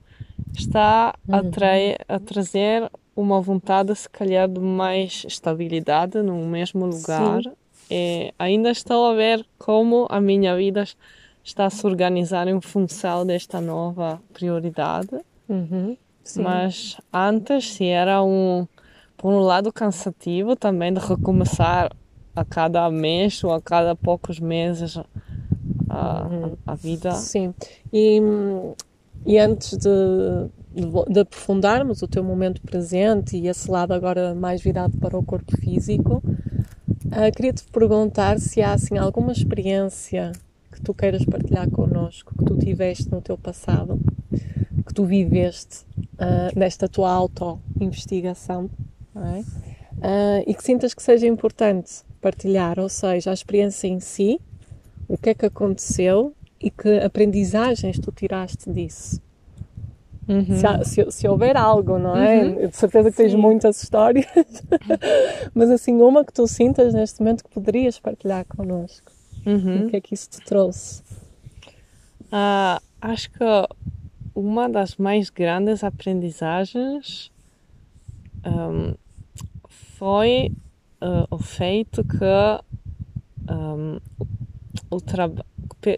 está 0.53 1.15
a, 1.31 1.37
uhum. 1.37 1.51
trair, 1.51 1.97
a 2.07 2.19
trazer 2.19 2.89
uma 3.15 3.39
vontade, 3.39 3.95
se 3.95 4.09
calhar, 4.09 4.49
de 4.49 4.59
mais 4.59 5.23
estabilidade 5.25 6.21
no 6.21 6.45
mesmo 6.45 6.85
lugar. 6.85 7.41
Sim. 7.41 7.51
E 7.89 8.33
ainda 8.37 8.69
estou 8.71 9.05
a 9.05 9.13
ver 9.13 9.45
como 9.57 10.07
a 10.09 10.19
minha 10.19 10.55
vida 10.55 10.83
está 11.43 11.67
a 11.67 11.69
se 11.69 11.85
organizar 11.85 12.47
em 12.47 12.59
função 12.59 13.25
desta 13.25 13.61
nova 13.61 14.21
prioridade. 14.33 15.15
Uhum. 15.47 15.95
Sim. 16.25 16.41
Mas 16.41 16.97
antes, 17.13 17.73
se 17.73 17.85
era 17.85 18.21
um, 18.23 18.67
por 19.15 19.31
um 19.31 19.39
lado, 19.39 19.71
cansativo 19.71 20.55
também 20.55 20.91
de 20.91 20.99
recomeçar 20.99 21.91
a 22.35 22.43
cada 22.43 22.89
mês 22.89 23.41
ou 23.43 23.53
a 23.53 23.61
cada 23.61 23.95
poucos 23.95 24.39
meses 24.39 24.97
a, 25.87 26.27
uhum. 26.27 26.57
a, 26.65 26.75
vida. 26.75 27.11
Sim. 27.11 27.53
E, 27.93 28.19
e 29.23 29.37
antes 29.37 29.77
de, 29.77 30.49
de, 30.73 31.13
de, 31.13 31.19
aprofundarmos 31.19 32.01
o 32.01 32.07
teu 32.07 32.23
momento 32.23 32.59
presente 32.61 33.37
e 33.37 33.47
esse 33.47 33.69
lado 33.69 33.93
agora 33.93 34.33
mais 34.33 34.61
virado 34.61 34.97
para 34.97 35.17
o 35.17 35.23
corpo 35.23 35.55
físico, 35.57 36.23
uh, 36.25 37.31
queria-te 37.35 37.63
perguntar 37.71 38.39
se 38.39 38.63
há 38.63 38.73
assim, 38.73 38.97
alguma 38.97 39.31
experiência 39.31 40.31
que 40.71 40.81
tu 40.81 40.91
queiras 40.91 41.23
partilhar 41.23 41.69
connosco, 41.69 42.33
que 42.35 42.43
tu 42.43 42.57
tiveste 42.57 43.09
no 43.11 43.21
teu 43.21 43.37
passado, 43.37 43.99
que 44.95 45.01
tu 45.01 45.03
viveste 45.03 45.83
uh, 45.97 46.57
nesta 46.57 46.87
tua 46.87 47.11
auto-investigação 47.11 48.69
é? 49.13 49.39
uh, 49.39 50.43
e 50.47 50.53
que 50.53 50.63
sintas 50.63 50.93
que 50.93 51.03
seja 51.03 51.27
importante 51.27 52.03
partilhar, 52.21 52.79
ou 52.79 52.87
seja, 52.87 53.31
a 53.31 53.33
experiência 53.33 53.87
em 53.87 53.99
si, 53.99 54.39
o 55.07 55.17
que 55.17 55.31
é 55.31 55.33
que 55.33 55.45
aconteceu 55.45 56.33
e 56.61 56.71
que 56.71 56.99
aprendizagens 56.99 57.99
tu 57.99 58.09
tiraste 58.11 58.71
disso. 58.71 59.21
Uhum. 60.27 60.57
Se, 60.57 60.65
há, 60.65 60.83
se, 60.83 61.11
se, 61.11 61.27
houver 61.27 61.55
algo, 61.55 61.99
não 61.99 62.15
é? 62.17 62.45
Uhum. 62.45 62.67
De 62.67 62.75
certeza 62.75 63.11
que 63.11 63.17
tens 63.17 63.33
Sim. 63.33 63.37
muitas 63.37 63.83
histórias, 63.83 64.25
mas 65.53 65.69
assim, 65.69 66.01
uma 66.01 66.23
que 66.23 66.33
tu 66.33 66.47
sintas 66.47 66.93
neste 66.93 67.19
momento 67.19 67.43
que 67.43 67.49
poderias 67.49 67.99
partilhar 67.99 68.45
connosco. 68.45 69.11
Uhum. 69.45 69.85
O 69.85 69.89
que 69.89 69.97
é 69.97 70.01
que 70.01 70.15
isso 70.15 70.29
te 70.29 70.39
trouxe? 70.39 71.03
Uh, 72.31 72.81
acho 73.01 73.29
que 73.29 73.43
uma 74.35 74.69
das 74.69 74.97
mais 74.97 75.29
grandes 75.29 75.83
aprendizagens 75.83 77.31
um, 78.45 78.93
foi 79.69 80.51
uh, 81.01 81.25
o 81.31 81.37
feito 81.37 82.03
que 82.03 83.51
um, 83.51 83.99
o 84.91 84.99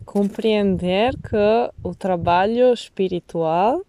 compreender 0.06 1.15
que 1.17 1.71
o 1.84 1.95
trabalho 1.95 2.73
espiritual, 2.73 3.80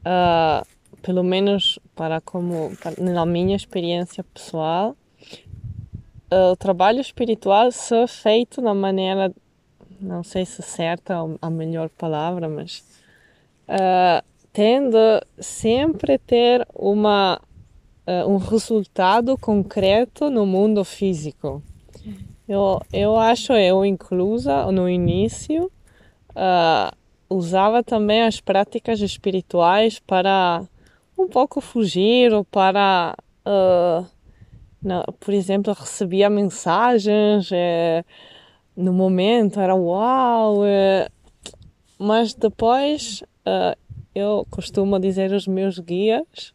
uh, 0.00 0.66
pelo 1.02 1.22
menos 1.22 1.78
para 1.94 2.20
como 2.20 2.76
para, 2.76 3.00
na 3.02 3.24
minha 3.24 3.54
experiência 3.54 4.24
pessoal, 4.24 4.96
uh, 6.32 6.52
o 6.52 6.56
trabalho 6.56 7.00
espiritual 7.00 7.70
ser 7.70 8.08
feito 8.08 8.60
da 8.60 8.74
maneira, 8.74 9.32
não 10.00 10.24
sei 10.24 10.44
se 10.44 10.62
certa 10.62 11.16
a 11.40 11.50
melhor 11.50 11.88
palavra, 11.90 12.48
mas 12.48 12.82
uh, 13.68 14.24
tende 14.52 14.96
sempre 15.38 16.18
ter 16.18 16.66
uma 16.74 17.40
uh, 18.06 18.28
um 18.28 18.36
resultado 18.36 19.36
concreto 19.38 20.30
no 20.30 20.46
mundo 20.46 20.84
físico. 20.84 21.62
Eu, 22.48 22.80
eu 22.92 23.16
acho, 23.18 23.52
eu 23.52 23.84
inclusa 23.84 24.72
no 24.72 24.88
início, 24.88 25.70
uh, 26.30 26.96
usava 27.28 27.82
também 27.82 28.22
as 28.22 28.40
práticas 28.40 29.00
espirituais 29.00 29.98
para 29.98 30.64
um 31.18 31.28
pouco 31.28 31.60
fugir 31.60 32.32
ou 32.32 32.44
para, 32.44 33.14
por 35.20 35.34
exemplo, 35.34 35.74
recebia 35.74 36.30
mensagens 36.30 37.50
eh, 37.52 38.04
no 38.76 38.92
momento, 38.92 39.58
era 39.58 39.74
uau, 39.74 40.64
eh, 40.64 41.08
mas 41.98 42.34
depois 42.34 43.24
uh, 43.48 43.76
eu 44.14 44.46
costumo 44.50 44.98
dizer 44.98 45.32
aos 45.32 45.46
meus 45.46 45.78
guias 45.78 46.54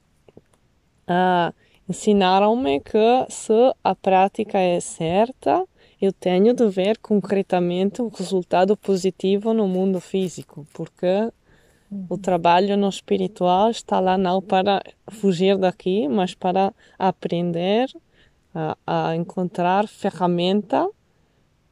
uh, 1.07 1.53
ensinaram-me 1.89 2.79
que 2.79 3.25
se 3.29 3.53
a 3.83 3.95
prática 3.95 4.57
é 4.57 4.79
certa, 4.79 5.65
eu 6.01 6.11
tenho 6.11 6.53
de 6.53 6.67
ver 6.67 6.97
concretamente 6.97 8.01
um 8.01 8.09
resultado 8.09 8.75
positivo 8.75 9.53
no 9.53 9.67
mundo 9.67 9.99
físico, 9.99 10.65
porque 10.73 11.31
uhum. 11.91 12.05
o 12.09 12.17
trabalho 12.17 12.77
no 12.77 12.89
espiritual 12.89 13.69
está 13.69 13.99
lá 13.99 14.17
não 14.17 14.41
para 14.41 14.81
fugir 15.09 15.57
daqui, 15.57 16.07
mas 16.07 16.33
para 16.33 16.73
aprender 16.97 17.89
a, 18.53 18.77
a 18.85 19.15
encontrar 19.15 19.87
ferramenta 19.87 20.87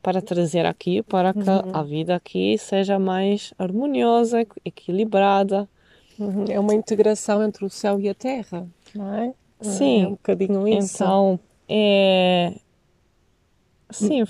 para 0.01 0.21
trazer 0.21 0.65
aqui, 0.65 1.01
para 1.03 1.33
que 1.33 1.39
uhum. 1.39 1.71
a 1.73 1.83
vida 1.83 2.15
aqui 2.15 2.57
seja 2.57 2.97
mais 2.97 3.53
harmoniosa, 3.57 4.45
equilibrada. 4.65 5.69
Uhum. 6.19 6.45
É 6.49 6.59
uma 6.59 6.73
integração 6.73 7.43
entre 7.43 7.65
o 7.65 7.69
céu 7.69 7.99
e 7.99 8.09
a 8.09 8.13
terra, 8.13 8.67
não 8.93 9.13
é? 9.13 9.33
Sim. 9.61 10.03
É 10.03 10.07
um 10.07 10.11
bocadinho 10.11 10.67
isso. 10.67 11.03
Então, 11.03 11.39
é... 11.67 12.53
Sim, 13.89 14.23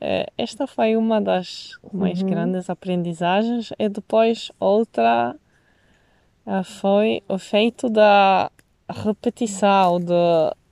eh, 0.00 0.26
esta 0.38 0.66
foi 0.66 0.96
uma 0.96 1.20
das 1.20 1.72
mais 1.92 2.22
Uhum. 2.22 2.28
grandes 2.28 2.70
aprendizagens 2.70 3.72
e 3.78 3.88
depois 3.88 4.52
outra 4.60 5.34
eh, 6.46 6.62
foi 6.62 7.22
o 7.28 7.36
feito 7.38 7.88
da 7.90 8.50
repetição, 8.88 9.98
de, 9.98 10.12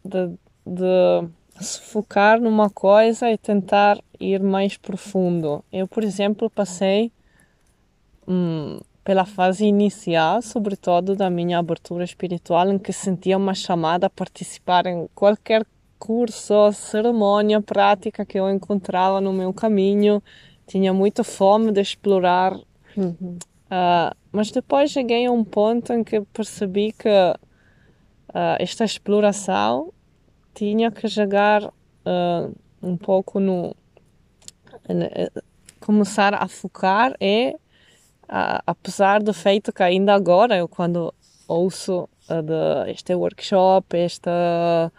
de, 0.04 0.38
de 0.64 1.28
se 1.60 1.80
focar 1.80 2.40
numa 2.40 2.68
coisa 2.68 3.30
e 3.30 3.38
tentar 3.38 3.98
ir 4.18 4.42
mais 4.42 4.76
profundo. 4.76 5.64
Eu, 5.72 5.86
por 5.86 6.02
exemplo, 6.02 6.50
passei 6.50 7.12
hum, 8.26 8.80
pela 9.02 9.24
fase 9.24 9.64
inicial, 9.64 10.42
sobretudo 10.42 11.14
da 11.14 11.30
minha 11.30 11.58
abertura 11.58 12.04
espiritual, 12.04 12.70
em 12.70 12.78
que 12.78 12.92
sentia 12.92 13.36
uma 13.36 13.54
chamada 13.54 14.06
a 14.06 14.10
participar 14.10 14.86
em 14.86 15.08
qualquer 15.14 15.64
curso, 15.98 16.72
cerimônia, 16.72 17.62
prática 17.62 18.24
que 18.24 18.38
eu 18.38 18.50
encontrava 18.50 19.20
no 19.20 19.32
meu 19.32 19.52
caminho. 19.52 20.22
Tinha 20.66 20.92
muita 20.92 21.22
fome 21.22 21.70
de 21.70 21.80
explorar 21.80 22.58
Uhum. 22.96 23.38
Uh, 23.66 24.14
mas 24.30 24.50
depois 24.50 24.90
cheguei 24.90 25.26
a 25.26 25.32
um 25.32 25.44
ponto 25.44 25.92
em 25.92 26.04
que 26.04 26.20
percebi 26.32 26.92
que 26.92 27.08
uh, 27.08 28.56
esta 28.58 28.84
exploração 28.84 29.92
tinha 30.54 30.90
que 30.90 31.08
chegar 31.08 31.64
uh, 31.64 32.54
um 32.82 32.96
pouco 32.96 33.40
no. 33.40 33.74
começar 35.80 36.34
a 36.34 36.48
focar 36.48 37.14
e, 37.20 37.54
apesar 38.66 39.22
do 39.22 39.34
feito 39.34 39.72
que 39.72 39.82
ainda 39.82 40.14
agora, 40.14 40.56
eu 40.56 40.66
quando 40.66 41.12
ouço 41.46 42.08
de 42.28 42.90
este 42.90 43.14
workshop, 43.14 43.96
esta 43.96 44.90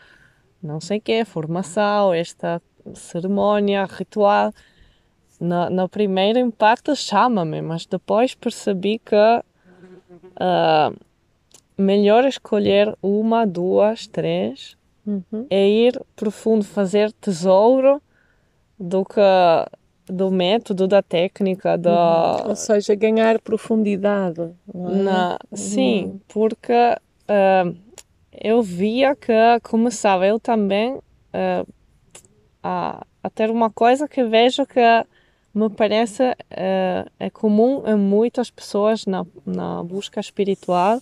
não 0.62 0.80
sei 0.80 1.00
que, 1.00 1.24
formação, 1.26 2.14
esta 2.14 2.62
cerimônia, 2.94 3.86
ritual, 3.86 4.54
no 5.40 5.90
primeiro 5.90 6.40
impacto 6.40 6.96
chama-me, 6.96 7.62
mas 7.62 7.86
depois 7.86 8.34
percebi 8.36 9.00
que 9.00 9.16
uh, 9.16 10.96
melhor 11.78 12.26
escolher 12.26 12.96
uma, 13.02 13.46
duas, 13.46 14.08
três 14.08 14.78
Uhum. 15.06 15.46
é 15.50 15.68
ir 15.68 16.02
profundo, 16.16 16.66
fazer 16.66 17.12
tesouro 17.14 18.02
do 18.80 19.06
que 19.06 19.22
do 20.08 20.30
método, 20.30 20.88
da 20.88 21.02
técnica, 21.02 21.78
da 21.78 22.44
Ou 22.48 22.56
seja, 22.56 22.94
ganhar 22.96 23.40
profundidade. 23.40 24.52
Não 24.74 24.90
é? 24.90 25.04
na, 25.04 25.40
sim, 25.54 26.22
porque 26.28 26.74
uh, 26.74 27.76
eu 28.32 28.62
via 28.62 29.16
que 29.16 29.34
começava 29.64 30.28
eu 30.28 30.40
também 30.40 30.94
uh, 30.94 31.74
a, 32.62 33.06
a 33.24 33.30
ter 33.30 33.50
uma 33.50 33.70
coisa 33.70 34.08
que 34.08 34.24
vejo 34.24 34.66
que 34.66 34.80
me 35.54 35.70
parece 35.70 36.24
uh, 36.24 37.10
é 37.20 37.30
comum 37.32 37.84
em 37.88 37.96
muitas 37.96 38.52
pessoas 38.52 39.06
na, 39.06 39.26
na 39.46 39.82
busca 39.84 40.20
espiritual 40.20 41.02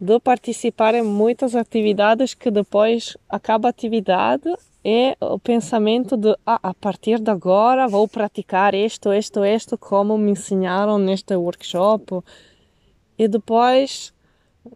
de 0.00 0.18
participar 0.20 0.94
em 0.94 1.02
muitas 1.02 1.54
atividades 1.54 2.34
que 2.34 2.50
depois 2.50 3.16
acaba 3.28 3.68
a 3.68 3.70
atividade 3.70 4.52
e 4.84 5.16
o 5.20 5.38
pensamento 5.38 6.16
de 6.16 6.36
ah, 6.46 6.60
a 6.62 6.74
partir 6.74 7.18
de 7.20 7.30
agora 7.30 7.88
vou 7.88 8.06
praticar 8.06 8.74
isto, 8.74 9.12
isto, 9.12 9.44
isto 9.44 9.78
como 9.78 10.18
me 10.18 10.32
ensinaram 10.32 10.98
neste 10.98 11.34
workshop 11.34 12.20
e 13.18 13.26
depois 13.28 14.12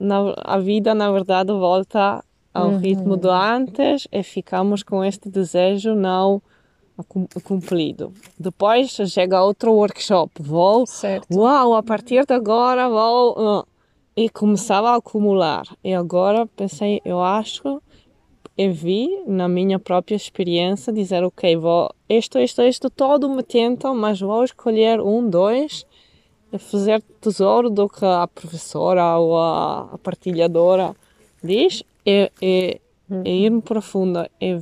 na, 0.00 0.34
a 0.44 0.58
vida 0.58 0.94
na 0.94 1.10
verdade 1.12 1.52
volta 1.52 2.24
ao 2.54 2.70
Uhum. 2.70 2.78
ritmo 2.78 3.16
do 3.16 3.30
antes 3.30 4.08
e 4.10 4.22
ficamos 4.22 4.82
com 4.82 5.04
este 5.04 5.28
desejo 5.28 5.94
não 5.94 6.40
cum- 7.06 7.28
cumprido. 7.44 8.12
Depois 8.38 8.90
chega 8.90 9.42
outro 9.44 9.72
workshop, 9.74 10.32
vou 10.40 10.86
Certo. 10.86 11.26
Uau, 11.38 11.74
a 11.74 11.82
partir 11.82 12.24
de 12.24 12.32
agora 12.34 12.88
vou. 12.88 13.34
ah, 13.38 13.64
E 14.18 14.28
começava 14.28 14.90
a 14.90 14.96
acumular. 14.96 15.62
E 15.84 15.94
agora 15.94 16.44
pensei, 16.44 17.00
eu 17.04 17.22
acho, 17.22 17.80
e 18.56 18.68
vi 18.68 19.22
na 19.28 19.48
minha 19.48 19.78
própria 19.78 20.16
experiência 20.16 20.92
dizer, 20.92 21.22
ok, 21.22 21.56
vou 21.56 21.94
isto, 22.08 22.36
isto, 22.40 22.60
isto, 22.62 22.90
todo 22.90 23.30
me 23.30 23.44
tenta, 23.44 23.94
mas 23.94 24.18
vou 24.20 24.42
escolher 24.42 25.00
um, 25.00 25.30
dois, 25.30 25.86
fazer 26.58 27.00
tesouro 27.20 27.70
do 27.70 27.88
que 27.88 28.04
a 28.04 28.26
professora 28.26 29.16
ou 29.18 29.38
a, 29.38 29.90
a 29.92 29.98
partilhadora 29.98 30.96
diz, 31.40 31.84
e, 32.04 32.28
e, 32.42 32.80
e 33.24 33.46
ir 33.46 33.62
profunda. 33.62 34.28
E 34.40 34.60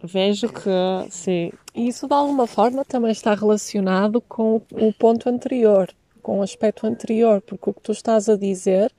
vejo 0.00 0.48
que, 0.48 1.10
sim, 1.10 1.50
isso 1.74 2.06
de 2.06 2.14
alguma 2.14 2.46
forma 2.46 2.84
também 2.84 3.10
está 3.10 3.34
relacionado 3.34 4.20
com 4.20 4.62
o 4.70 4.92
ponto 4.92 5.28
anterior, 5.28 5.92
com 6.26 6.40
o 6.40 6.42
aspecto 6.42 6.88
anterior, 6.88 7.40
porque 7.40 7.70
o 7.70 7.72
que 7.72 7.80
tu 7.80 7.92
estás 7.92 8.28
a 8.28 8.36
dizer 8.36 8.90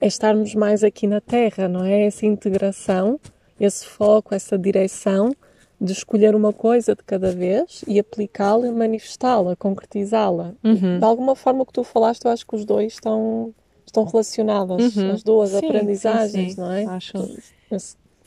é 0.00 0.06
estarmos 0.06 0.54
mais 0.54 0.84
aqui 0.84 1.08
na 1.08 1.20
Terra, 1.20 1.66
não 1.66 1.84
é? 1.84 2.06
Essa 2.06 2.24
integração, 2.26 3.18
esse 3.58 3.84
foco, 3.84 4.32
essa 4.32 4.56
direção 4.56 5.34
de 5.80 5.90
escolher 5.92 6.36
uma 6.36 6.52
coisa 6.52 6.94
de 6.94 7.02
cada 7.02 7.32
vez 7.32 7.82
e 7.88 7.98
aplicá-la 7.98 8.70
manifestá-la, 8.70 9.56
concretizá-la. 9.56 10.54
Uhum. 10.62 11.00
De 11.00 11.04
alguma 11.04 11.34
forma 11.34 11.62
o 11.64 11.66
que 11.66 11.72
tu 11.72 11.82
falaste, 11.82 12.24
eu 12.24 12.30
acho 12.30 12.46
que 12.46 12.54
os 12.54 12.64
dois 12.64 12.92
estão, 12.92 13.52
estão 13.84 14.04
relacionadas, 14.04 14.96
Uhum. 14.96 15.10
as 15.10 15.24
duas 15.24 15.50
Sim, 15.50 15.58
sim, 15.58 15.66
aprendizagens, 15.66 16.54
sim. 16.54 16.60
não 16.60 16.70
é? 16.70 16.84
Acho. 16.84 17.14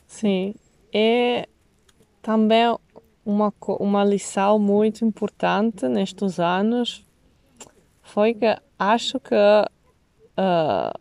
Sim, 0.06 0.54
é 0.92 1.48
também 2.20 2.76
uma, 3.24 3.50
uma 3.78 4.04
lição 4.04 4.58
muito 4.58 5.02
importante 5.02 5.88
nestes 5.88 6.38
anos 6.38 7.06
foi 8.10 8.34
que 8.34 8.56
acho 8.78 9.20
que 9.20 9.34
ah, 10.36 10.92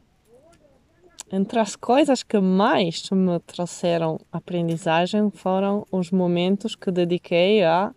entre 1.31 1.59
as 1.59 1.75
coisas 1.75 2.23
que 2.23 2.39
mais 2.39 3.09
me 3.11 3.39
trouxeram 3.39 4.19
aprendizagem 4.31 5.29
foram 5.31 5.85
os 5.91 6.11
momentos 6.11 6.75
que 6.75 6.91
dediquei 6.91 7.63
à 7.63 7.91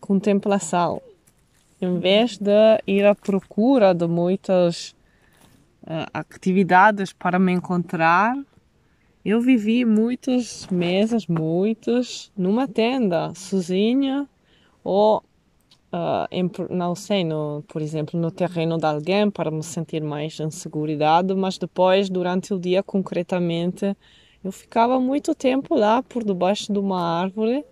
contemplação. 0.00 1.00
Em 1.80 1.98
vez 1.98 2.38
de 2.38 2.82
ir 2.86 3.04
à 3.04 3.14
procura 3.14 3.94
de 3.94 4.06
muitas 4.06 4.94
ah, 5.86 6.08
atividades 6.14 7.12
para 7.12 7.38
me 7.38 7.52
encontrar, 7.52 8.34
eu 9.24 9.40
vivi 9.40 9.84
muitos 9.84 10.66
meses, 10.68 11.26
muitos, 11.26 12.32
numa 12.36 12.66
tenda, 12.68 13.34
sozinha, 13.34 14.28
ou, 14.84 15.22
ah, 15.98 16.28
em- 16.30 16.50
não 16.70 16.94
sei, 16.94 17.24
no, 17.24 17.64
por 17.66 17.80
exemplo, 17.80 18.20
no 18.20 18.30
terreno 18.30 18.76
de 18.76 18.84
alguém, 18.84 19.30
para 19.30 19.50
me 19.50 19.62
sentir 19.62 20.02
mais 20.02 20.38
em 20.38 20.50
segurança, 20.50 21.34
mas 21.34 21.56
depois, 21.58 22.10
durante 22.10 22.52
o 22.52 22.58
dia, 22.58 22.82
concretamente, 22.82 23.96
eu 24.44 24.52
ficava 24.52 25.00
muito 25.00 25.34
tempo 25.34 25.74
lá, 25.74 26.02
por 26.02 26.22
debaixo 26.22 26.72
de 26.72 26.78
uma 26.78 27.00
árvore, 27.00 27.64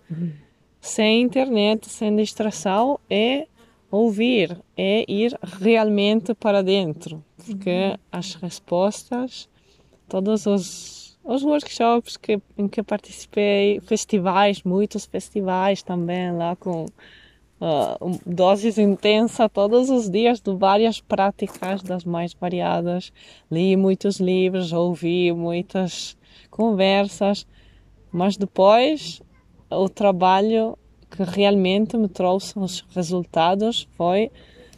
sem 0.81 1.21
internet, 1.21 1.87
sem 1.87 2.15
distração, 2.15 2.99
e 3.09 3.47
ouvir, 3.91 4.57
e 4.75 5.05
ir 5.07 5.37
realmente 5.61 6.33
para 6.33 6.61
dentro, 6.63 7.23
porque 7.37 7.97
as 8.11 8.33
respostas 8.35 9.47
todos 10.07 10.45
os, 10.45 11.17
os 11.23 11.43
workshops 11.43 12.17
que, 12.17 12.39
em 12.57 12.67
que 12.67 12.83
participei, 12.83 13.79
festivais, 13.81 14.63
muitos 14.63 15.05
festivais 15.05 15.81
também 15.83 16.31
lá 16.31 16.55
com 16.55 16.85
ah, 17.61 17.97
doses 18.25 18.77
intensas 18.77 19.49
todos 19.51 19.89
os 19.89 20.09
dias 20.09 20.41
de 20.41 20.53
várias 20.53 20.99
práticas 20.99 21.81
das 21.81 22.03
mais 22.03 22.33
variadas. 22.33 23.13
Li 23.49 23.75
muitos 23.77 24.19
livros, 24.19 24.73
ouvi 24.73 25.31
muitas 25.31 26.17
conversas, 26.49 27.47
mas 28.11 28.37
depois 28.37 29.21
o 29.69 29.89
trabalho 29.89 30.77
que 31.09 31.23
realmente 31.23 31.97
me 31.97 32.09
trouxe 32.09 32.57
os 32.59 32.85
resultados 32.93 33.87
foi 33.95 34.31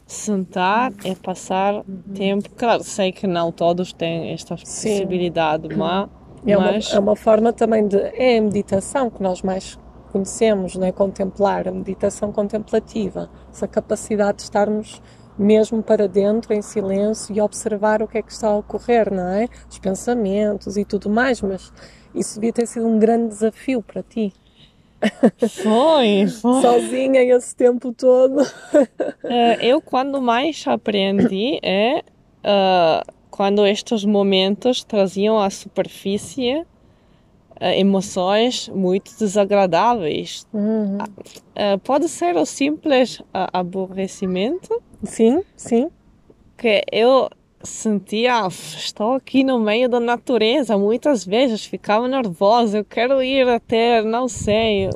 sentar 0.05 0.93
e 1.03 1.15
passar 1.15 1.83
tempo. 2.13 2.49
Claro, 2.55 2.83
sei 2.83 3.11
que 3.11 3.27
não 3.27 3.51
todos 3.51 3.91
têm 3.91 4.31
esta 4.31 4.55
Sim. 4.57 4.89
possibilidade, 4.89 5.75
mas, 5.75 6.09
É 6.45 6.57
uma, 6.57 6.71
mas 6.71 6.93
é 6.93 6.99
uma 6.99 7.15
forma 7.15 7.51
também 7.51 7.87
de. 7.87 7.97
É 7.97 8.37
a 8.37 8.41
meditação 8.41 9.09
que 9.09 9.21
nós 9.21 9.41
mais 9.41 9.77
conhecemos, 10.07 10.75
não 10.75 10.87
é? 10.87 10.91
Contemplar, 10.91 11.67
a 11.67 11.71
meditação 11.71 12.31
contemplativa, 12.31 13.29
essa 13.51 13.67
capacidade 13.67 14.37
de 14.37 14.43
estarmos 14.43 15.01
mesmo 15.37 15.83
para 15.83 16.07
dentro, 16.07 16.53
em 16.53 16.61
silêncio 16.61 17.35
e 17.35 17.39
observar 17.39 18.01
o 18.01 18.07
que 18.07 18.17
é 18.17 18.21
que 18.21 18.31
está 18.31 18.47
a 18.47 18.57
ocorrer, 18.57 19.13
não 19.13 19.27
é? 19.27 19.47
Os 19.69 19.77
pensamentos 19.77 20.77
e 20.77 20.83
tudo 20.83 21.09
mais, 21.09 21.41
mas 21.41 21.71
isso 22.15 22.35
devia 22.35 22.53
ter 22.53 22.65
sido 22.65 22.87
um 22.87 22.97
grande 22.97 23.29
desafio 23.29 23.81
para 23.81 24.01
ti. 24.01 24.33
foi, 25.61 26.27
foi. 26.27 26.61
Sozinha 26.61 27.21
esse 27.21 27.55
tempo 27.55 27.93
todo. 27.93 28.41
Eh, 29.23 29.67
eu 29.67 29.79
quando 29.81 30.19
mais 30.21 30.63
aprendi 30.67 31.59
é 31.61 32.03
eh, 32.43 33.03
quando 33.29 33.65
estes 33.67 34.03
momentos 34.03 34.83
traziam 34.83 35.39
à 35.39 35.49
superfície 35.49 36.65
emoções 37.61 38.69
muito 38.69 39.17
desagradáveis. 39.17 40.45
Uhum. 40.53 40.97
Uh, 40.97 41.79
pode 41.83 42.07
ser 42.09 42.35
o 42.35 42.45
simples 42.45 43.21
aborrecimento. 43.33 44.81
Sim, 45.03 45.43
sim. 45.55 45.89
Que 46.57 46.83
eu 46.91 47.29
sentia, 47.63 48.47
estou 48.47 49.13
aqui 49.13 49.43
no 49.43 49.59
meio 49.59 49.89
da 49.89 49.99
natureza, 49.99 50.77
muitas 50.77 51.25
vezes 51.25 51.65
ficava 51.65 52.07
nervosa, 52.07 52.79
eu 52.79 52.85
quero 52.85 53.21
ir 53.21 53.47
até, 53.47 54.01
não 54.01 54.27
sei. 54.27 54.89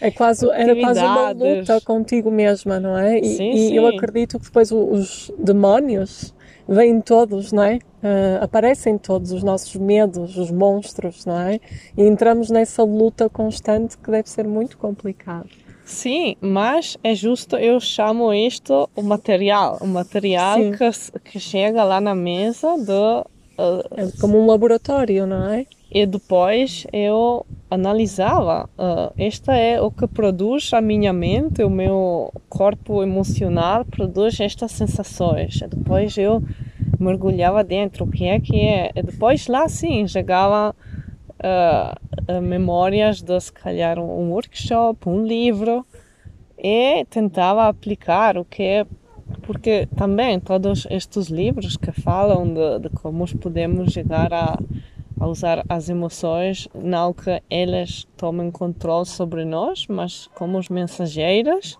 É 0.00 0.10
quase, 0.10 0.48
era 0.50 0.74
quase 0.76 1.00
uma 1.00 1.30
luta 1.30 1.80
contigo 1.80 2.30
mesma, 2.30 2.80
não 2.80 2.96
é? 2.96 3.18
E, 3.18 3.24
sim, 3.24 3.50
e 3.50 3.68
sim. 3.68 3.74
eu 3.74 3.86
acredito 3.86 4.38
que 4.38 4.46
depois 4.46 4.72
os 4.72 5.30
demónios 5.38 6.34
vêm 6.68 7.00
todos, 7.00 7.50
não 7.50 7.62
é? 7.62 7.76
Uh, 7.76 8.42
aparecem 8.42 8.98
todos 8.98 9.32
os 9.32 9.42
nossos 9.42 9.74
medos, 9.76 10.36
os 10.36 10.50
monstros, 10.50 11.24
não 11.24 11.38
é? 11.40 11.58
E 11.96 12.02
entramos 12.02 12.50
nessa 12.50 12.84
luta 12.84 13.28
constante 13.28 13.96
que 13.96 14.10
deve 14.10 14.28
ser 14.28 14.46
muito 14.46 14.76
complicado. 14.76 15.48
Sim, 15.84 16.36
mas 16.40 16.98
é 17.02 17.14
justo, 17.14 17.56
eu 17.56 17.80
chamo 17.80 18.32
isto 18.34 18.90
o 18.94 19.02
material, 19.02 19.78
o 19.80 19.86
material 19.86 20.58
que, 20.58 21.20
que 21.30 21.40
chega 21.40 21.82
lá 21.82 22.00
na 22.00 22.14
mesa 22.14 22.76
do... 22.76 23.26
Uh, 23.58 23.82
é 23.96 24.20
como 24.20 24.38
um 24.38 24.46
laboratório, 24.46 25.26
não 25.26 25.48
é? 25.48 25.66
E 25.90 26.04
depois 26.04 26.86
eu 26.92 27.46
analisava, 27.70 28.68
uh, 28.78 29.12
este 29.16 29.50
é 29.50 29.80
o 29.80 29.90
que 29.90 30.06
produz 30.06 30.72
a 30.74 30.80
minha 30.80 31.12
mente, 31.12 31.62
o 31.62 31.70
meu 31.70 32.32
corpo 32.48 33.02
emocional 33.02 33.84
produz 33.84 34.38
estas 34.38 34.72
sensações. 34.72 35.60
E 35.62 35.66
depois 35.66 36.16
eu 36.18 36.42
mergulhava 37.00 37.64
dentro, 37.64 38.04
o 38.04 38.10
que 38.10 38.26
é 38.26 38.38
que 38.38 38.60
é? 38.60 38.90
E 38.94 39.02
depois 39.02 39.46
lá 39.46 39.66
sim, 39.68 40.06
chegava 40.06 40.74
uh, 41.38 42.40
memórias 42.42 43.22
de 43.22 43.40
se 43.40 43.52
calhar 43.52 43.98
um 43.98 44.30
workshop, 44.30 45.08
um 45.08 45.24
livro 45.24 45.86
e 46.58 47.04
tentava 47.06 47.66
aplicar 47.66 48.36
o 48.36 48.44
que 48.44 48.62
é 48.62 48.86
porque 49.42 49.86
também 49.96 50.40
todos 50.40 50.86
estes 50.90 51.28
livros 51.28 51.76
que 51.76 51.92
falam 51.92 52.46
de, 52.46 52.80
de 52.80 52.88
como 52.90 53.24
podemos 53.38 53.92
chegar 53.92 54.32
a, 54.32 54.58
a, 55.20 55.26
usar 55.26 55.64
as 55.68 55.88
emoções 55.88 56.68
não 56.74 57.12
que 57.12 57.42
elas 57.50 58.06
tomem 58.16 58.50
controle 58.50 59.06
sobre 59.06 59.44
nós 59.44 59.86
mas 59.88 60.28
como 60.34 60.58
os 60.58 60.68
mensageiras 60.68 61.76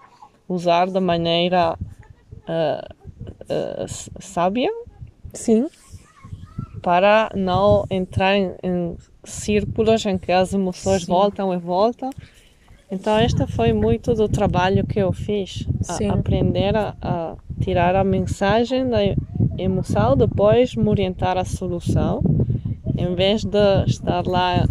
usar 0.48 0.90
da 0.90 1.01
maneira 1.01 1.79
uh, 2.48 2.94
uh, 3.44 4.20
sábia 4.20 4.70
sim 5.33 5.66
para 6.83 7.31
não 7.35 7.85
entrar 7.90 8.37
em, 8.37 8.55
em 8.62 8.96
círculos 9.24 10.05
em 10.07 10.16
que 10.18 10.33
as 10.33 10.53
emoções 10.53 11.03
Sim. 11.03 11.12
voltam 11.12 11.53
e 11.53 11.59
voltam. 11.59 12.11
Então, 12.90 13.20
este 13.20 13.46
foi 13.46 13.72
muito 13.72 14.14
do 14.14 14.29
trabalho 14.29 14.87
que 14.87 14.98
eu 14.98 15.12
fiz, 15.12 15.66
a 15.87 16.14
aprender 16.14 16.74
a, 16.74 16.96
a, 17.03 17.37
tirar 17.61 17.94
a 17.94 18.03
mensagem 18.03 18.88
da 18.88 19.01
emoção, 19.59 20.16
depois 20.16 20.74
me 20.74 20.88
orientar 20.88 21.37
a 21.37 21.44
solução, 21.44 22.22
em 22.99 23.15
vez 23.15 23.45
de 23.45 23.85
estar 23.87 24.27
lá. 24.27 24.67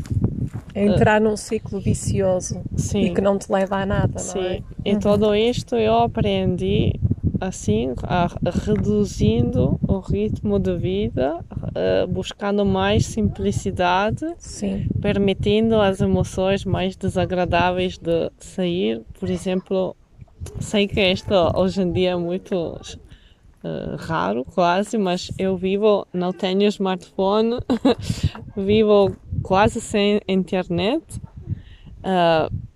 Entrar 0.75 1.19
num 1.19 1.35
ciclo 1.35 1.79
vicioso 1.79 2.61
sim, 2.75 3.05
e 3.05 3.13
que 3.13 3.19
não 3.19 3.39
te 3.39 3.51
leva 3.51 3.77
a 3.77 3.85
nada, 3.85 4.19
sim. 4.19 4.37
não 4.37 4.45
é? 4.45 4.61
E 4.85 4.93
uhum. 4.93 4.99
tudo 4.99 5.35
isto 5.35 5.75
eu 5.75 5.95
aprendi 5.95 6.93
assim, 7.39 7.93
a, 8.03 8.27
reduzindo 8.65 9.79
o 9.87 9.99
ritmo 9.99 10.59
de 10.59 10.75
vida, 10.75 11.39
uh, 11.39 12.07
buscando 12.07 12.65
mais 12.65 13.05
simplicidade, 13.05 14.25
Sim. 14.37 14.87
permitindo 15.01 15.79
as 15.79 16.01
emoções 16.01 16.65
mais 16.65 16.95
desagradáveis 16.95 17.97
de 17.97 18.31
sair. 18.39 19.01
Por 19.19 19.29
exemplo, 19.29 19.95
sei 20.59 20.87
que 20.87 21.01
isto 21.01 21.33
hoje 21.55 21.81
em 21.81 21.91
dia 21.91 22.11
é 22.11 22.15
muito 22.15 22.79
uh, 23.67 23.95
raro, 23.97 24.45
quase, 24.45 24.97
mas 24.97 25.31
eu 25.37 25.57
vivo, 25.57 26.07
não 26.13 26.31
tenho 26.31 26.63
smartphone, 26.67 27.59
vivo 28.55 29.15
quase 29.43 29.81
sem 29.81 30.21
internet. 30.27 31.03
Uh, 31.99 32.67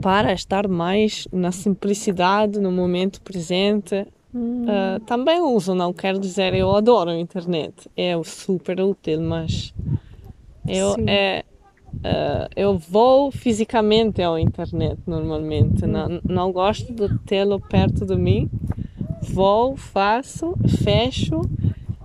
para 0.00 0.32
estar 0.32 0.68
mais 0.68 1.26
na 1.32 1.52
simplicidade, 1.52 2.60
no 2.60 2.70
momento 2.70 3.20
presente. 3.22 4.06
Hum. 4.34 4.64
Uh, 4.64 5.00
também 5.00 5.40
uso, 5.40 5.74
não 5.74 5.92
quero 5.92 6.18
dizer 6.18 6.54
eu 6.54 6.74
adoro 6.74 7.10
a 7.10 7.18
internet, 7.18 7.90
é 7.96 8.12
super 8.22 8.80
útil, 8.80 9.20
mas 9.20 9.74
eu 10.68 10.94
é 11.08 11.44
uh, 11.96 12.48
eu 12.54 12.78
vou 12.78 13.32
fisicamente 13.32 14.22
ao 14.22 14.38
internet 14.38 15.00
normalmente, 15.04 15.84
hum. 15.84 15.88
não, 15.88 16.20
não 16.22 16.52
gosto 16.52 16.92
de 16.92 17.18
tê-lo 17.20 17.58
perto 17.60 18.06
de 18.06 18.14
mim. 18.14 18.48
Vou, 19.22 19.76
faço, 19.76 20.54
fecho 20.82 21.42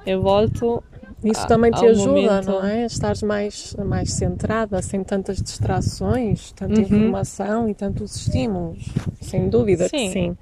e 0.06 0.16
volto 0.16 0.84
isso 1.26 1.48
também 1.48 1.72
te 1.72 1.84
ajuda, 1.84 2.10
momento... 2.12 2.46
não 2.46 2.64
é? 2.64 2.86
Estares 2.86 3.24
mais, 3.24 3.76
mais 3.76 4.14
centrada, 4.14 4.80
sem 4.84 5.04
tantas 5.04 5.42
distrações, 5.42 6.52
tanta 6.52 6.76
uhum. 6.76 6.82
informação 6.82 7.68
e 7.68 7.74
tantos 7.74 8.16
estímulos. 8.16 8.86
Sem 9.22 9.50
dúvida 9.50 9.88
sim. 9.90 9.98
que 9.98 10.10
sim. 10.10 10.38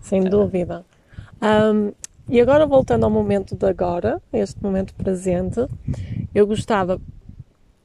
Sem 0.00 0.24
dúvida. 0.24 0.82
Um, 1.42 1.92
e 2.26 2.40
agora, 2.40 2.64
voltando 2.64 3.04
ao 3.04 3.10
momento 3.10 3.54
de 3.54 3.66
agora, 3.66 4.20
este 4.32 4.62
momento 4.62 4.94
presente, 4.94 5.66
eu 6.34 6.46
gostava 6.46 6.98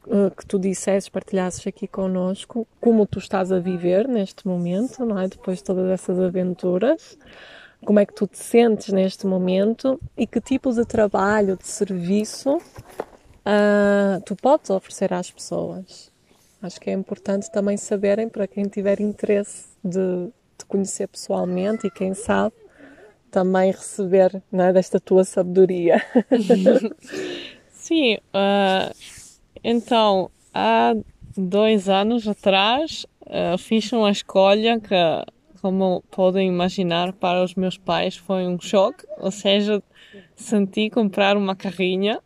uh, 0.07 0.31
que 0.35 0.45
tu 0.45 0.57
dissesses, 0.57 1.09
partilhasses 1.09 1.67
aqui 1.67 1.89
connosco 1.89 2.65
como 2.79 3.05
tu 3.05 3.19
estás 3.19 3.51
a 3.51 3.59
viver 3.59 4.07
neste 4.07 4.47
momento, 4.47 5.05
não 5.05 5.19
é? 5.19 5.27
Depois 5.27 5.57
de 5.57 5.65
todas 5.65 5.89
essas 5.89 6.17
aventuras 6.17 7.17
como 7.85 7.99
é 7.99 8.05
que 8.05 8.13
tu 8.13 8.27
te 8.27 8.37
sentes 8.37 8.89
neste 8.89 9.25
momento 9.25 9.99
e 10.17 10.27
que 10.27 10.41
tipo 10.41 10.71
de 10.71 10.85
trabalho, 10.85 11.57
de 11.57 11.67
serviço 11.67 12.57
uh, 12.57 14.21
tu 14.25 14.35
podes 14.35 14.69
oferecer 14.69 15.13
às 15.13 15.31
pessoas. 15.31 16.11
Acho 16.61 16.79
que 16.79 16.89
é 16.89 16.93
importante 16.93 17.49
também 17.51 17.77
saberem, 17.77 18.27
para 18.27 18.47
quem 18.47 18.65
tiver 18.65 18.99
interesse 18.99 19.67
de 19.83 20.29
te 20.57 20.65
conhecer 20.65 21.07
pessoalmente 21.07 21.87
e 21.87 21.91
quem 21.91 22.13
sabe 22.13 22.53
também 23.31 23.71
receber 23.71 24.41
é, 24.51 24.73
desta 24.73 24.99
tua 24.99 25.23
sabedoria. 25.23 26.03
Sim, 27.71 28.15
uh, 28.15 28.93
então 29.63 30.29
há 30.53 30.93
dois 31.37 31.87
anos 31.87 32.27
atrás 32.27 33.05
uh, 33.21 33.57
fiz 33.57 33.91
uma 33.93 34.11
escolha 34.11 34.79
que 34.79 34.93
como 35.59 36.03
podem 36.09 36.47
imaginar, 36.47 37.13
para 37.13 37.43
os 37.43 37.55
meus 37.55 37.77
pais 37.77 38.15
foi 38.15 38.47
um 38.47 38.59
choque. 38.59 39.05
Ou 39.17 39.31
seja, 39.31 39.81
senti 40.35 40.89
comprar 40.89 41.37
uma 41.37 41.55
carrinha 41.55 42.19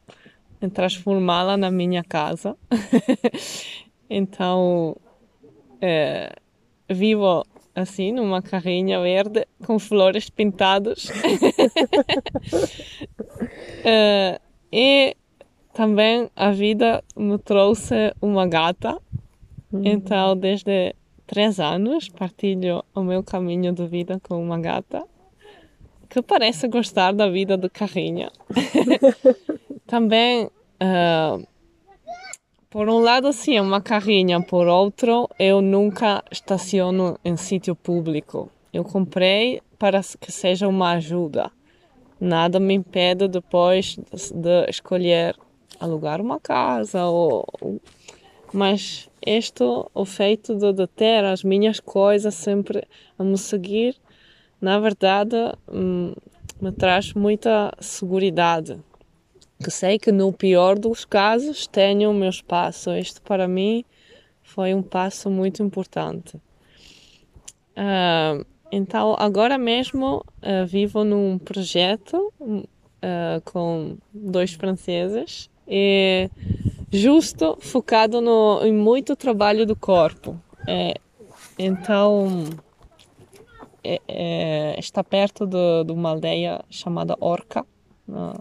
e 0.61 0.69
transformá-la 0.69 1.57
na 1.57 1.69
minha 1.69 2.03
casa. 2.03 2.55
então, 4.09 4.95
é, 5.81 6.33
vivo 6.89 7.43
assim, 7.75 8.11
numa 8.11 8.41
carrinha 8.41 9.01
verde 9.01 9.47
com 9.65 9.79
flores 9.79 10.29
pintadas. 10.29 11.09
é, 13.83 14.39
e 14.71 15.15
também 15.73 16.29
a 16.35 16.51
vida 16.51 17.03
me 17.15 17.37
trouxe 17.39 18.13
uma 18.21 18.47
gata. 18.47 18.99
Uhum. 19.71 19.81
Então, 19.85 20.37
desde 20.37 20.95
três 21.25 21.59
anos 21.59 22.09
partilho 22.09 22.83
o 22.93 23.01
meu 23.01 23.23
caminho 23.23 23.71
de 23.71 23.87
vida 23.87 24.19
com 24.21 24.41
uma 24.41 24.59
gata 24.59 25.03
que 26.13 26.21
parece 26.21 26.67
gostar 26.67 27.11
da 27.11 27.27
vida 27.27 27.57
de 27.57 27.67
carrinha. 27.69 28.31
Também, 29.87 30.45
uh, 30.45 31.47
por 32.69 32.87
um 32.87 32.99
lado, 32.99 33.33
sim, 33.33 33.57
é 33.57 33.61
uma 33.61 33.81
carrinha, 33.81 34.39
por 34.39 34.67
outro, 34.67 35.27
eu 35.39 35.59
nunca 35.59 36.23
estaciono 36.31 37.17
em 37.25 37.35
sítio 37.35 37.75
público. 37.75 38.51
Eu 38.71 38.83
comprei 38.83 39.59
para 39.79 40.01
que 40.19 40.31
seja 40.31 40.67
uma 40.67 40.91
ajuda. 40.91 41.51
Nada 42.19 42.59
me 42.59 42.75
impede 42.75 43.27
depois 43.27 43.97
de 44.33 44.69
escolher 44.69 45.35
alugar 45.79 46.21
uma 46.21 46.39
casa 46.39 47.05
ou 47.05 47.45
mas 48.53 49.09
este, 49.25 49.63
o 49.93 50.05
feito 50.05 50.55
de, 50.55 50.71
de 50.73 50.87
ter 50.87 51.23
as 51.23 51.43
minhas 51.43 51.79
coisas 51.79 52.35
sempre 52.35 52.87
a 53.17 53.23
me 53.23 53.37
seguir, 53.37 53.95
na 54.61 54.79
verdade, 54.79 55.35
hum, 55.67 56.13
me 56.61 56.71
traz 56.71 57.13
muita 57.13 57.73
segurança. 57.79 58.79
Que 59.61 59.71
sei 59.71 59.97
que 59.97 60.11
no 60.11 60.31
pior 60.31 60.77
dos 60.77 61.05
casos 61.05 61.67
tenho 61.67 62.11
o 62.11 62.13
meu 62.13 62.29
espaço. 62.29 62.91
Isto 62.91 63.21
para 63.21 63.47
mim 63.47 63.83
foi 64.41 64.73
um 64.73 64.81
passo 64.81 65.29
muito 65.29 65.63
importante. 65.63 66.35
Uh, 67.75 68.45
então, 68.71 69.15
agora 69.17 69.57
mesmo 69.57 70.17
uh, 70.41 70.65
vivo 70.65 71.03
num 71.03 71.37
projeto 71.37 72.31
uh, 72.39 73.41
com 73.45 73.97
dois 74.13 74.53
franceses 74.53 75.49
e 75.67 76.29
justo 76.93 77.57
focado 77.59 78.21
no, 78.21 78.61
em 78.63 78.71
muito 78.71 79.15
trabalho 79.15 79.65
do 79.65 79.75
corpo. 79.75 80.39
É, 80.67 80.93
então, 81.57 82.45
é, 83.83 83.99
é, 84.07 84.79
está 84.79 85.03
perto 85.03 85.45
de, 85.47 85.83
de, 85.85 85.91
uma 85.91 86.11
aldeia 86.11 86.63
chamada 86.69 87.17
Orca, 87.19 87.65
na 88.07 88.33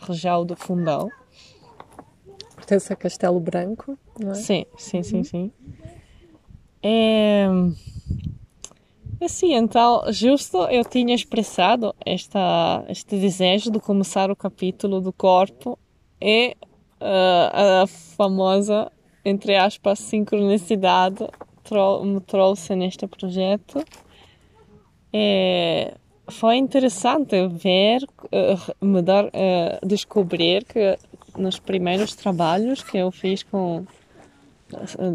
região 0.00 0.44
do 0.44 0.54
Fundão. 0.54 1.10
Pertence 2.54 2.92
a 2.92 2.96
Castelo 2.96 3.40
Branco, 3.40 3.98
não 4.20 4.32
é? 4.32 4.34
Sim, 4.34 4.66
sim, 4.76 5.02
sim, 5.02 5.16
uhum. 5.18 5.24
sim. 5.24 5.52
É, 6.82 7.46
assim, 9.20 9.54
então, 9.54 10.04
justo 10.12 10.58
eu 10.64 10.84
tinha 10.84 11.14
expressado 11.14 11.94
esta, 12.04 12.84
este 12.88 13.18
desejo 13.18 13.70
de 13.70 13.80
começar 13.80 14.30
o 14.30 14.36
capítulo 14.36 15.00
do 15.00 15.12
corpo 15.12 15.78
e 16.20 16.56
uh, 17.00 17.82
a 17.82 17.86
famosa, 17.86 18.90
entre 19.24 19.56
aspas, 19.56 19.98
sincronicidade 19.98 21.26
me 22.04 22.20
trouxe 22.20 22.76
neste 22.76 23.06
projeto. 23.06 23.84
É, 25.12 25.94
foi 26.28 26.56
interessante 26.56 27.46
ver, 27.48 28.02
uh, 28.02 28.86
me 28.86 29.02
dar, 29.02 29.26
uh, 29.26 29.86
descobrir 29.86 30.64
que 30.64 30.98
nos 31.36 31.58
primeiros 31.58 32.14
trabalhos 32.14 32.82
que 32.82 32.98
eu 32.98 33.10
fiz 33.10 33.42
com 33.42 33.84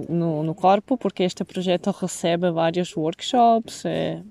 no, 0.09 0.43
no 0.43 0.55
corpo, 0.55 0.97
porque 0.97 1.23
este 1.23 1.43
projeto 1.43 1.91
recebe 1.91 2.51
vários 2.51 2.95
workshops, 2.95 3.85
é, 3.85 4.21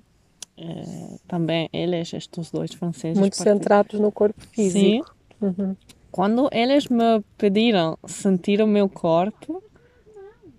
é, 0.57 0.85
também 1.29 1.69
eles, 1.73 2.13
estes 2.15 2.51
dois 2.51 2.73
franceses. 2.73 3.19
Muito 3.19 3.37
centrados 3.37 4.01
no 4.01 4.11
corpo 4.11 4.41
físico. 4.41 4.79
Sim. 4.81 5.03
Uhum. 5.43 5.77
Quando 6.11 6.49
eles 6.53 6.88
me 6.88 7.23
pediram 7.38 7.96
sentir 8.05 8.61
o 8.61 8.66
meu 8.66 8.88
corpo, 8.88 9.62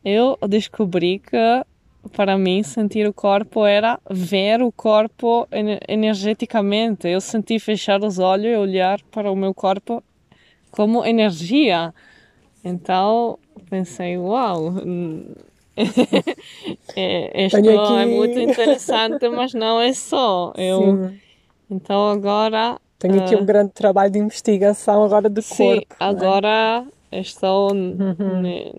eu 0.03 0.37
descobri 0.47 1.19
que 1.19 1.37
para 2.13 2.37
mim 2.37 2.63
sentir 2.63 3.07
o 3.07 3.13
corpo 3.13 3.65
era 3.65 3.99
ver 4.09 4.61
o 4.61 4.71
corpo 4.71 5.47
energeticamente. 5.87 7.07
Eu 7.07 7.21
senti 7.21 7.59
fechar 7.59 8.03
os 8.03 8.17
olhos 8.17 8.53
e 8.53 8.55
olhar 8.55 9.01
para 9.11 9.31
o 9.31 9.35
meu 9.35 9.53
corpo 9.53 10.01
como 10.71 11.05
energia. 11.05 11.93
Então 12.63 13.37
pensei, 13.69 14.17
uau, 14.17 14.73
é, 16.95 17.45
isto 17.45 17.57
é 17.57 18.05
muito 18.05 18.39
interessante, 18.39 19.27
mas 19.29 19.53
não 19.53 19.81
é 19.81 19.93
só. 19.93 20.53
Eu, 20.55 21.09
Sim. 21.09 21.19
então 21.69 22.09
agora 22.09 22.79
tenho 23.01 23.23
aqui 23.23 23.35
um 23.35 23.39
ah. 23.39 23.45
grande 23.45 23.71
trabalho 23.71 24.11
de 24.11 24.19
investigação 24.19 25.03
agora 25.03 25.27
do 25.27 25.41
sim, 25.41 25.55
corpo. 25.55 25.95
É? 25.99 26.03
agora 26.03 26.85
é? 27.11 27.19
estou 27.19 27.73
uhum. 27.73 28.73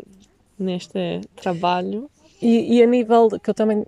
neste 0.57 1.21
trabalho. 1.35 2.09
E, 2.41 2.77
e, 2.77 2.83
a 2.83 2.87
nível, 2.87 3.29
que 3.43 3.51
eu 3.51 3.55
também 3.55 3.85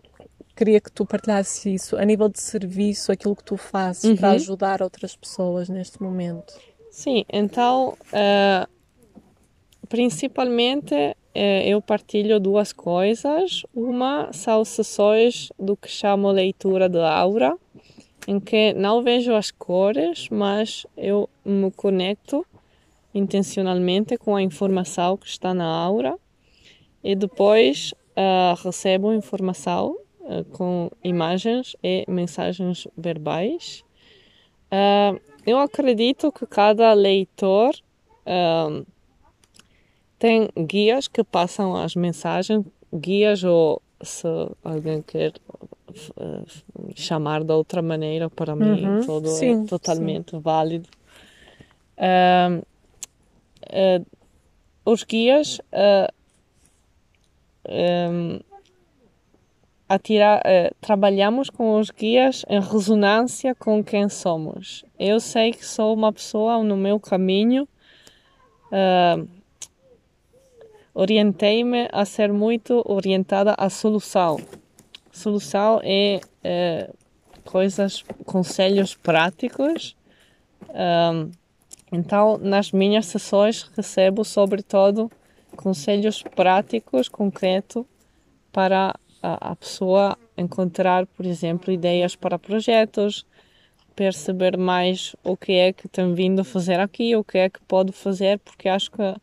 queria 0.56 0.80
que 0.80 0.90
tu 0.90 1.06
partilhasses 1.06 1.64
isso, 1.66 1.96
a 1.96 2.04
nível 2.04 2.28
de 2.28 2.40
serviço, 2.40 3.12
aquilo 3.12 3.36
que 3.36 3.44
tu 3.44 3.56
fazes 3.56 4.04
uhum. 4.04 4.16
para 4.16 4.30
ajudar 4.30 4.82
outras 4.82 5.14
pessoas 5.14 5.68
neste 5.68 6.02
momento. 6.02 6.54
Sim, 6.90 7.24
então, 7.32 7.96
uh, 8.12 8.68
principalmente 9.88 10.94
uh, 10.94 11.62
eu 11.64 11.80
partilho 11.80 12.40
duas 12.40 12.72
coisas. 12.72 13.62
Uma 13.72 14.32
são 14.32 14.64
sessões 14.64 15.48
do 15.58 15.76
que 15.76 15.88
chamo 15.88 16.30
leitura 16.30 16.88
de 16.88 16.98
aura, 16.98 17.56
em 18.26 18.40
que 18.40 18.72
não 18.72 19.02
vejo 19.02 19.34
as 19.34 19.50
cores, 19.50 20.28
mas 20.30 20.86
eu 20.96 21.28
me 21.44 21.70
conecto 21.70 22.46
intencionalmente 23.14 24.16
com 24.16 24.34
a 24.34 24.42
informação 24.42 25.16
que 25.16 25.26
está 25.26 25.54
na 25.54 25.66
aura 25.66 26.18
e 27.02 27.14
depois 27.14 27.92
uh, 28.16 28.54
recebo 28.64 29.12
informação 29.12 29.96
uh, 30.20 30.44
com 30.52 30.90
imagens 31.02 31.76
e 31.82 32.04
mensagens 32.08 32.88
verbais. 32.96 33.84
Uh, 34.72 35.20
eu 35.46 35.58
acredito 35.58 36.32
que 36.32 36.46
cada 36.46 36.92
leitor 36.94 37.74
tem 40.18 40.48
guias 40.56 41.06
que 41.06 41.22
passam 41.22 41.76
as 41.76 41.94
mensagens, 41.94 42.64
guias 42.90 43.44
ou 43.44 43.82
se 44.00 44.26
alguém 44.64 45.02
quer 45.02 45.34
chamar 46.94 47.44
de 47.44 47.52
outra 47.52 47.82
maneira, 47.82 48.28
para 48.30 48.54
mim 48.54 48.84
uhum. 48.84 49.00
tudo 49.00 49.28
sim, 49.28 49.62
é 49.62 49.66
totalmente 49.66 50.32
sim. 50.32 50.40
válido. 50.40 50.88
Uh, 51.96 52.58
uh, 53.70 54.06
os 54.84 55.04
guias 55.04 55.60
um, 57.68 58.40
trabalhamos 60.80 61.48
com 61.48 61.78
os 61.78 61.90
guias 61.90 62.44
em 62.48 62.60
ressonância 62.60 63.54
com 63.54 63.82
quem 63.82 64.08
somos. 64.08 64.84
Eu 64.98 65.20
sei 65.20 65.52
que 65.52 65.64
sou 65.64 65.94
uma 65.94 66.12
pessoa 66.12 66.62
no 66.62 66.76
meu 66.76 66.98
caminho 66.98 67.68
orientei-me 70.94 71.88
a 71.92 72.04
ser 72.04 72.32
muito 72.32 72.82
orientada 72.86 73.54
à 73.58 73.68
solução. 73.68 74.38
Solução 75.14 75.80
é, 75.84 76.20
é 76.42 76.90
coisas, 77.44 78.02
conselhos 78.24 78.96
práticos. 78.96 79.96
Um, 80.70 81.30
então, 81.92 82.36
nas 82.36 82.72
minhas 82.72 83.06
sessões 83.06 83.62
recebo, 83.76 84.24
sobretudo, 84.24 85.08
conselhos 85.56 86.20
práticos, 86.20 87.08
concretos, 87.08 87.84
para 88.50 88.92
a, 89.22 89.52
a 89.52 89.56
pessoa 89.56 90.18
encontrar, 90.36 91.06
por 91.06 91.24
exemplo, 91.24 91.72
ideias 91.72 92.16
para 92.16 92.36
projetos, 92.36 93.24
perceber 93.94 94.58
mais 94.58 95.14
o 95.22 95.36
que 95.36 95.52
é 95.52 95.72
que 95.72 95.86
tem 95.86 96.12
vindo 96.12 96.40
a 96.40 96.44
fazer 96.44 96.80
aqui, 96.80 97.14
o 97.14 97.22
que 97.22 97.38
é 97.38 97.48
que 97.48 97.60
pode 97.68 97.92
fazer, 97.92 98.40
porque 98.40 98.68
acho 98.68 98.90
que 98.90 99.14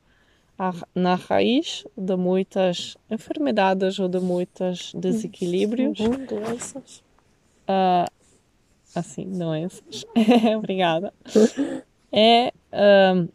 na 0.94 1.16
raiz 1.16 1.86
de 1.98 2.16
muitas 2.16 2.96
enfermidades 3.10 4.00
ou 4.00 4.08
de 4.08 4.20
muiitos 4.20 4.94
desequilíbrios. 4.94 6.00
Uhum, 6.00 6.26
doenças. 6.26 7.04
Uh, 7.68 8.12
assim, 8.94 9.26
doenças. 9.30 10.06
Obrigada. 10.58 11.14
É 12.12 12.54
uh, 12.74 13.30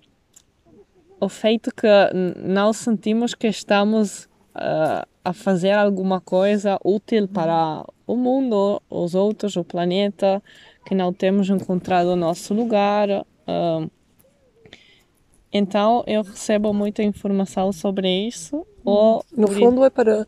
o 1.20 1.28
feito 1.28 1.74
que 1.74 1.88
não 2.36 2.72
sentimos 2.72 3.34
que 3.34 3.48
estamos 3.48 4.24
uh, 4.54 5.06
a 5.24 5.32
fazer 5.32 5.72
alguma 5.72 6.20
coisa 6.20 6.78
útil 6.84 7.26
para 7.26 7.84
o 8.06 8.16
mundo, 8.16 8.80
os 8.88 9.14
outros, 9.14 9.56
o 9.56 9.64
planeta, 9.64 10.42
que 10.84 10.94
não 10.94 11.12
temos 11.12 11.50
encontrado 11.50 12.08
o 12.08 12.16
nosso 12.16 12.54
lugar. 12.54 13.08
Uh, 13.10 13.90
então 15.56 16.04
eu 16.06 16.22
recebo 16.22 16.72
muita 16.72 17.02
informação 17.02 17.72
sobre 17.72 18.08
isso. 18.08 18.66
Ou 18.84 19.24
no 19.36 19.48
fundo 19.48 19.84
é 19.84 19.90
para 19.90 20.22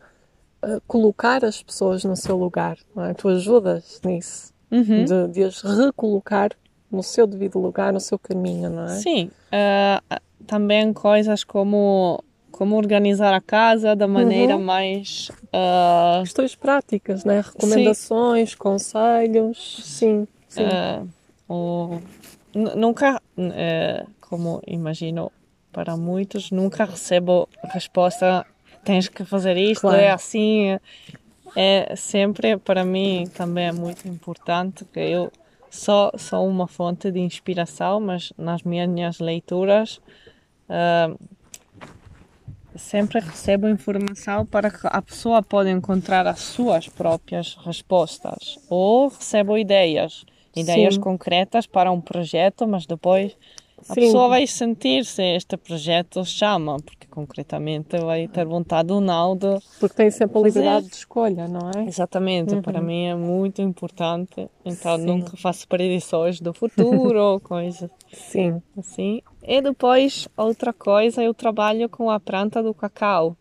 uh, 0.64 0.80
colocar 0.86 1.44
as 1.44 1.62
pessoas 1.62 2.04
no 2.04 2.16
seu 2.16 2.36
lugar, 2.36 2.76
não 2.94 3.04
é? 3.04 3.14
Tu 3.14 3.28
ajudas 3.28 4.00
nisso, 4.04 4.52
uhum. 4.70 5.04
de, 5.04 5.28
de, 5.28 5.44
as 5.44 5.62
recolocar 5.62 6.50
no 6.90 7.02
seu 7.02 7.26
devido 7.26 7.58
lugar, 7.58 7.92
no 7.92 8.00
seu 8.00 8.18
caminho, 8.18 8.70
não 8.70 8.84
é? 8.84 8.96
Sim. 8.96 9.30
Uh, 9.52 10.20
também 10.46 10.92
coisas 10.92 11.44
como 11.44 12.22
como 12.50 12.76
organizar 12.76 13.32
a 13.32 13.40
casa 13.40 13.94
da 13.94 14.08
maneira 14.08 14.56
uhum. 14.56 14.64
mais 14.64 15.30
uh... 15.44 16.22
questões 16.22 16.56
práticas, 16.56 17.24
né? 17.24 17.40
Recomendações, 17.40 18.50
sim. 18.50 18.56
conselhos, 18.56 19.80
sim, 19.84 20.26
sim. 20.48 20.62
Uh, 20.64 21.08
ou... 21.46 22.02
nunca 22.74 23.22
uh, 23.38 24.10
como 24.28 24.60
imagino 24.66 25.32
para 25.72 25.96
muitos, 25.96 26.50
nunca 26.50 26.84
recebo 26.84 27.48
resposta 27.62 28.46
tens 28.84 29.08
que 29.08 29.24
fazer 29.24 29.56
isto, 29.56 29.82
claro. 29.82 29.98
é 29.98 30.10
assim. 30.10 30.78
É 31.56 31.94
sempre, 31.96 32.56
para 32.58 32.84
mim, 32.84 33.26
também 33.34 33.66
é 33.66 33.72
muito 33.72 34.06
importante 34.06 34.85
que 34.85 35.00
eu 35.00 35.33
só 35.70 36.10
sou 36.16 36.46
uma 36.46 36.66
fonte 36.66 37.10
de 37.10 37.18
inspiração, 37.20 38.00
mas 38.00 38.33
nas 38.37 38.62
minhas 38.62 39.18
leituras 39.18 40.00
uh, 40.68 41.18
sempre 42.76 43.20
recebo 43.20 43.68
informação 43.68 44.46
para 44.46 44.70
que 44.70 44.87
a 44.87 45.02
pessoa 45.02 45.42
possa 45.42 45.70
encontrar 45.70 46.26
as 46.26 46.40
suas 46.40 46.88
próprias 46.88 47.56
respostas 47.64 48.58
ou 48.68 49.08
recebo 49.08 49.56
ideias, 49.58 50.24
ideias 50.54 50.94
Sim. 50.94 51.00
concretas 51.00 51.66
para 51.66 51.90
um 51.90 52.00
projeto, 52.00 52.66
mas 52.66 52.87
depois 52.87 53.37
a 53.88 53.94
Sim. 53.94 54.00
pessoa 54.02 54.28
vai 54.28 54.46
sentir 54.46 55.04
se 55.04 55.22
este 55.22 55.56
projeto 55.56 56.24
chama, 56.24 56.76
porque 56.76 57.06
concretamente 57.08 57.98
vai 57.98 58.28
ter 58.28 58.44
vontade 58.44 58.92
ou 58.92 59.00
não 59.00 59.34
de. 59.34 59.58
Porque 59.80 59.96
tem 59.96 60.10
sempre 60.10 60.38
a 60.38 60.42
liberdade 60.42 60.88
de 60.88 60.94
escolha, 60.94 61.48
não 61.48 61.70
é? 61.74 61.84
Exatamente, 61.86 62.54
uhum. 62.54 62.62
para 62.62 62.82
mim 62.82 63.04
é 63.04 63.14
muito 63.14 63.62
importante. 63.62 64.48
Então 64.64 64.98
Sim. 64.98 65.06
nunca 65.06 65.36
faço 65.36 65.66
predições 65.66 66.38
do 66.40 66.52
futuro 66.52 67.18
ou 67.18 67.40
coisas 67.40 67.90
Sim. 68.12 68.62
assim. 68.76 69.22
e 69.42 69.62
depois, 69.62 70.28
outra 70.36 70.72
coisa, 70.72 71.22
eu 71.22 71.32
trabalho 71.32 71.88
com 71.88 72.10
a 72.10 72.20
planta 72.20 72.62
do 72.62 72.74
cacau. 72.74 73.36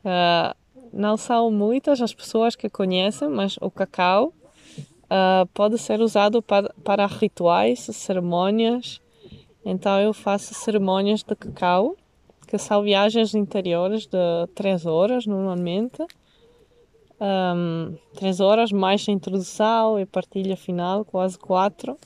Uh, 0.00 0.54
não 0.92 1.16
são 1.16 1.50
muitas 1.50 2.02
as 2.02 2.12
pessoas 2.12 2.54
que 2.54 2.68
conhecem, 2.68 3.28
mas 3.28 3.56
o 3.60 3.70
cacau 3.70 4.32
uh, 5.04 5.46
pode 5.52 5.78
ser 5.78 6.00
usado 6.00 6.42
para, 6.42 6.72
para 6.84 7.06
rituais, 7.06 7.80
cerimônias. 7.80 9.00
Então 9.64 9.98
eu 9.98 10.12
faço 10.12 10.52
cerimônias 10.52 11.22
de 11.22 11.34
cacau, 11.34 11.96
que 12.46 12.58
são 12.58 12.82
viagens 12.82 13.34
interiores 13.34 14.06
de 14.06 14.46
três 14.54 14.84
horas 14.84 15.26
normalmente. 15.26 16.04
Um, 17.20 17.96
três 18.14 18.40
horas 18.40 18.70
mais 18.70 19.08
a 19.08 19.12
introdução 19.12 19.98
e 19.98 20.04
partilha 20.04 20.56
final, 20.56 21.04
quase 21.04 21.38
quatro, 21.38 21.96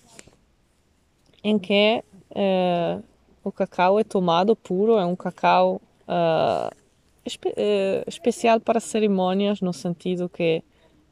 em 1.43 1.59
que 1.59 2.05
uh, 2.31 3.03
o 3.43 3.51
cacau 3.51 3.99
é 3.99 4.05
tomado 4.05 4.55
puro, 4.55 4.97
é 4.97 5.05
um 5.05 5.17
cacau 5.17 5.81
uh, 6.07 6.75
espe 7.25 7.49
uh, 7.49 8.05
especial 8.07 8.61
para 8.61 8.81
cerimônias, 8.81 9.61
no 9.61 9.73
sentido 9.73 10.29
que 10.29 10.63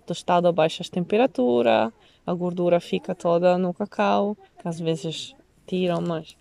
tostado 0.07 0.47
a 0.47 0.53
baixas 0.53 0.89
temperatura, 0.89 1.93
a 2.27 2.35
gordura 2.35 2.79
fica 2.79 3.15
toda 3.15 3.59
no 3.59 3.75
cacau, 3.75 4.37
que 4.61 4.69
às 4.69 4.79
vezes 4.79 5.35
tiram, 5.67 6.01
mas 6.01 6.37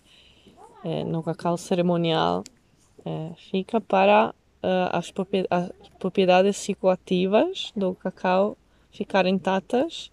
é, 0.84 1.04
no 1.04 1.22
cacau 1.22 1.56
cerimonial 1.56 2.44
é, 3.04 3.30
fica 3.50 3.80
para 3.80 4.34
uh, 4.62 4.90
as, 4.92 5.12
as, 5.50 5.70
propriedades 5.98 6.58
psicoativas 6.58 7.72
do 7.76 7.94
cacau 7.94 8.56
ficarem 8.90 9.34
intactas. 9.34 10.10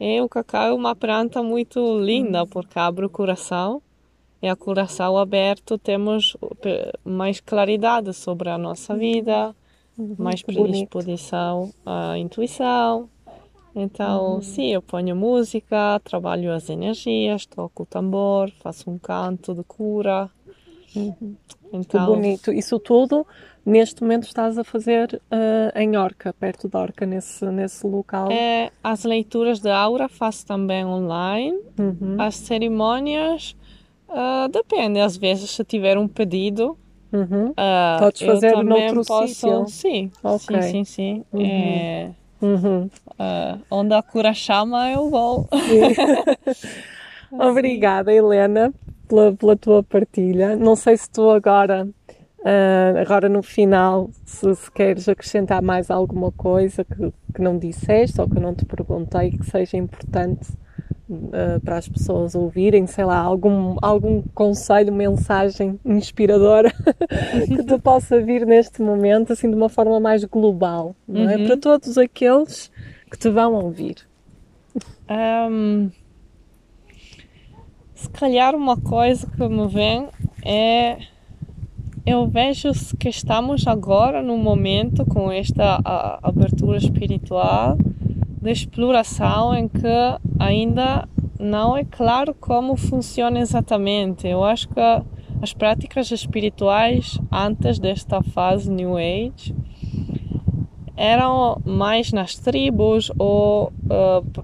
E 0.00 0.20
o 0.20 0.28
cacau 0.28 0.66
é 0.66 0.72
uma 0.72 0.94
planta 0.94 1.42
muito 1.42 1.98
linda 1.98 2.46
porque 2.46 2.78
abre 2.78 3.04
o 3.04 3.10
coração 3.10 3.82
e 4.40 4.48
a 4.48 4.54
coração 4.54 5.18
aberto 5.18 5.76
temos 5.76 6.36
mais 7.04 7.40
claridade 7.40 8.12
sobre 8.12 8.48
a 8.48 8.56
nossa 8.56 8.96
vida, 8.96 9.54
uhum, 9.98 10.14
mais 10.16 10.42
predisposição 10.42 11.72
à 11.84 12.16
intuição. 12.16 13.08
Então, 13.80 14.34
uhum. 14.34 14.42
sim, 14.42 14.72
eu 14.72 14.82
ponho 14.82 15.14
música, 15.14 16.00
trabalho 16.02 16.52
as 16.52 16.68
energias, 16.68 17.46
toco 17.46 17.84
o 17.84 17.86
tambor, 17.86 18.50
faço 18.60 18.90
um 18.90 18.98
canto 18.98 19.54
de 19.54 19.62
cura. 19.62 20.28
Uhum. 20.96 21.36
Então, 21.72 22.00
que 22.00 22.06
bonito. 22.06 22.52
Isso 22.52 22.78
tudo, 22.78 23.26
neste 23.64 24.02
momento, 24.02 24.24
estás 24.24 24.58
a 24.58 24.64
fazer 24.64 25.20
uh, 25.30 25.78
em 25.78 25.96
Orca, 25.96 26.32
perto 26.32 26.68
de 26.68 26.76
Orca, 26.76 27.06
nesse, 27.06 27.44
nesse 27.46 27.86
local? 27.86 28.30
É, 28.32 28.70
as 28.82 29.04
leituras 29.04 29.60
de 29.60 29.70
aura 29.70 30.08
faço 30.08 30.44
também 30.44 30.84
online. 30.84 31.56
Uhum. 31.78 32.16
As 32.18 32.34
cerimônias, 32.36 33.54
uh, 34.08 34.48
depende. 34.50 34.98
Às 34.98 35.16
vezes, 35.16 35.50
se 35.50 35.64
tiver 35.64 35.96
um 35.96 36.08
pedido, 36.08 36.76
Uhum. 37.10 37.52
Uh, 37.52 37.98
Podes 38.00 38.20
fazer 38.20 38.62
noutro 38.62 39.02
posso, 39.02 39.34
sítio? 39.34 39.66
Sim, 39.66 40.10
okay. 40.22 40.62
sim, 40.62 40.72
sim, 40.72 40.84
sim. 40.84 41.24
Uhum. 41.32 41.42
É, 41.42 42.10
uhum. 42.40 42.90
Uh, 43.10 43.60
onde 43.70 43.94
a 43.94 44.02
cura 44.02 44.32
chama, 44.32 44.90
eu 44.90 45.10
vou. 45.10 45.48
Obrigada, 47.30 48.12
Helena, 48.12 48.72
pela, 49.08 49.32
pela 49.32 49.56
tua 49.56 49.82
partilha. 49.82 50.56
Não 50.56 50.76
sei 50.76 50.96
se 50.96 51.10
tu 51.10 51.30
agora, 51.30 51.86
uh, 51.86 52.98
agora 53.00 53.28
no 53.28 53.42
final, 53.42 54.10
se, 54.24 54.54
se, 54.54 54.70
queres 54.70 55.08
acrescentar 55.08 55.60
mais 55.60 55.90
alguma 55.90 56.32
coisa 56.32 56.84
que, 56.84 57.12
que 57.34 57.42
não 57.42 57.58
disseste 57.58 58.20
ou 58.20 58.28
que 58.28 58.40
não 58.40 58.54
te 58.54 58.64
perguntei 58.64 59.32
que 59.32 59.44
seja 59.44 59.76
importante 59.76 60.48
uh, 61.08 61.60
para 61.64 61.78
as 61.78 61.88
pessoas 61.88 62.34
ouvirem, 62.34 62.86
sei 62.86 63.04
lá, 63.04 63.18
algum, 63.18 63.76
algum 63.82 64.22
conselho, 64.34 64.92
mensagem 64.92 65.78
inspiradora 65.84 66.72
que 67.46 67.64
te 67.64 67.78
possa 67.78 68.20
vir 68.20 68.46
neste 68.46 68.82
momento, 68.82 69.32
assim, 69.32 69.48
de 69.48 69.56
uma 69.56 69.68
forma 69.68 69.98
mais 69.98 70.24
global, 70.24 70.94
não 71.06 71.28
é? 71.28 71.36
Uhum. 71.36 71.46
Para 71.46 71.56
todos 71.56 71.98
aqueles 71.98 72.70
que 73.10 73.18
te 73.18 73.30
vão 73.30 73.54
ouvir. 73.54 73.96
Um, 75.50 75.90
se 77.94 78.08
calhar 78.10 78.54
uma 78.54 78.76
coisa 78.76 79.26
que 79.26 79.48
me 79.48 79.66
vem 79.66 80.08
é 80.44 80.98
eu 82.06 82.26
vejo 82.26 82.70
que 82.98 83.10
estamos 83.10 83.66
agora 83.66 84.22
no 84.22 84.38
momento 84.38 85.04
com 85.04 85.30
esta 85.30 85.78
abertura 86.22 86.78
espiritual 86.78 87.76
de 88.40 88.50
exploração 88.50 89.54
em 89.54 89.68
que 89.68 90.18
ainda 90.38 91.08
não 91.38 91.76
é 91.76 91.84
claro 91.84 92.34
como 92.34 92.76
funciona 92.76 93.38
exatamente. 93.38 94.26
Eu 94.26 94.44
acho 94.44 94.68
que 94.68 94.80
as 95.40 95.52
práticas 95.52 96.10
espirituais 96.10 97.18
antes 97.30 97.78
desta 97.78 98.22
fase 98.22 98.70
New 98.70 98.96
Age 98.96 99.54
eram 100.96 101.60
mais 101.64 102.12
nas 102.12 102.34
tribos 102.34 103.10
ou 103.16 103.72
uh, 103.84 104.42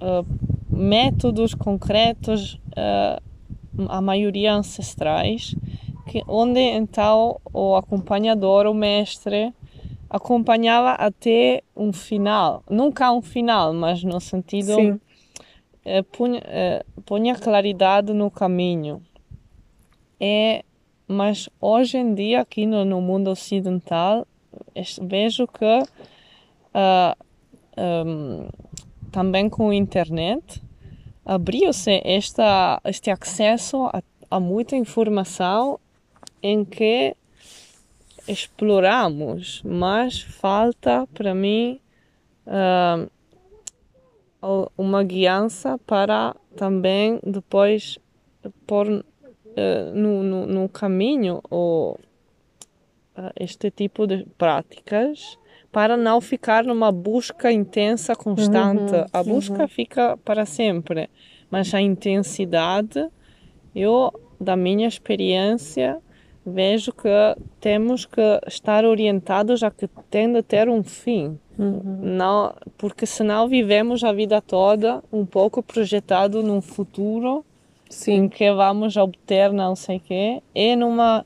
uh, 0.00 0.26
métodos 0.68 1.54
concretos, 1.54 2.60
uh, 2.76 3.22
a 3.88 4.00
maioria 4.00 4.52
ancestrais, 4.52 5.54
que, 6.08 6.24
onde 6.26 6.58
então 6.58 7.40
o 7.52 7.76
acompanhador, 7.76 8.66
o 8.66 8.74
mestre, 8.74 9.54
acompanhava 10.10 10.90
até 10.90 11.62
um 11.76 11.92
final. 11.92 12.62
Nunca 12.68 13.12
um 13.12 13.22
final, 13.22 13.72
mas 13.72 14.02
no 14.02 14.20
sentido 14.20 14.74
Sim. 14.74 15.00
Eh, 15.84 16.02
punha, 16.02 16.42
eh, 16.44 16.84
punha 17.06 17.34
claridade 17.36 18.12
no 18.12 18.30
caminho. 18.30 19.02
É, 20.18 20.62
mas 21.08 21.48
hoje 21.60 21.96
em 21.96 22.14
dia, 22.14 22.42
aqui 22.42 22.66
no, 22.66 22.84
no 22.84 23.00
mundo 23.00 23.30
ocidental, 23.30 24.26
vejo 25.02 25.46
que 25.46 25.64
uh, 25.64 25.86
ah, 26.74 27.16
um, 28.06 28.48
também 29.10 29.48
com 29.48 29.70
a 29.70 29.74
internet 29.74 30.62
abriu-se 31.24 32.02
este 32.04 33.10
acesso 33.10 33.86
a, 33.86 34.02
a 34.30 34.38
muita 34.38 34.76
informação 34.76 35.80
em 36.42 36.64
que 36.64 37.16
exploramos, 38.30 39.60
mas 39.64 40.20
falta 40.20 41.06
para 41.12 41.34
mim 41.34 41.80
uh, 42.46 43.10
uma 44.78 45.02
guiança 45.02 45.78
para 45.78 46.36
também 46.56 47.18
depois 47.24 47.98
pôr 48.66 48.88
uh, 48.88 49.02
no, 49.94 50.22
no, 50.22 50.46
no, 50.46 50.68
caminho 50.68 51.40
ou, 51.50 51.98
uh, 53.18 53.32
este 53.38 53.68
tipo 53.70 54.06
de 54.06 54.24
práticas 54.38 55.36
para 55.72 55.96
não 55.96 56.20
ficar 56.20 56.64
numa 56.64 56.92
busca 56.92 57.50
intensa 57.50 58.14
constante. 58.14 58.94
Uhum, 58.94 59.06
a 59.12 59.22
busca 59.24 59.62
uhum. 59.62 59.68
fica 59.68 60.16
para 60.18 60.46
sempre, 60.46 61.10
mas 61.50 61.74
a 61.74 61.80
intensidade, 61.80 63.08
eu, 63.74 64.12
da 64.40 64.56
minha 64.56 64.86
experiência, 64.86 66.00
vejo 66.44 66.92
que 66.92 67.08
temos 67.60 68.06
que 68.06 68.40
estar 68.46 68.84
orientados 68.84 69.62
a 69.62 69.70
que 69.70 69.88
tem 70.10 70.32
de 70.32 70.42
ter 70.42 70.68
um 70.68 70.82
fim. 70.82 71.38
Uhum. 71.58 71.98
Não, 72.02 72.54
porque 72.78 73.04
senão 73.04 73.48
vivemos 73.48 74.02
a 74.02 74.12
vida 74.12 74.40
toda 74.40 75.02
um 75.12 75.26
pouco 75.26 75.62
projetado 75.62 76.42
num 76.42 76.60
futuro 76.60 77.44
Sim. 77.88 78.12
em 78.12 78.28
que 78.28 78.50
vamos 78.52 78.96
obter 78.96 79.52
não 79.52 79.76
sei 79.76 79.98
o 79.98 80.00
quê 80.00 80.42
e 80.54 80.74
numa 80.74 81.24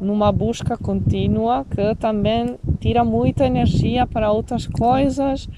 numa 0.00 0.32
busca 0.32 0.76
contínua 0.76 1.66
que 1.70 1.94
também 1.96 2.56
tira 2.80 3.04
muita 3.04 3.44
energia 3.44 4.06
para 4.06 4.30
outras 4.30 4.66
coisas, 4.66 5.48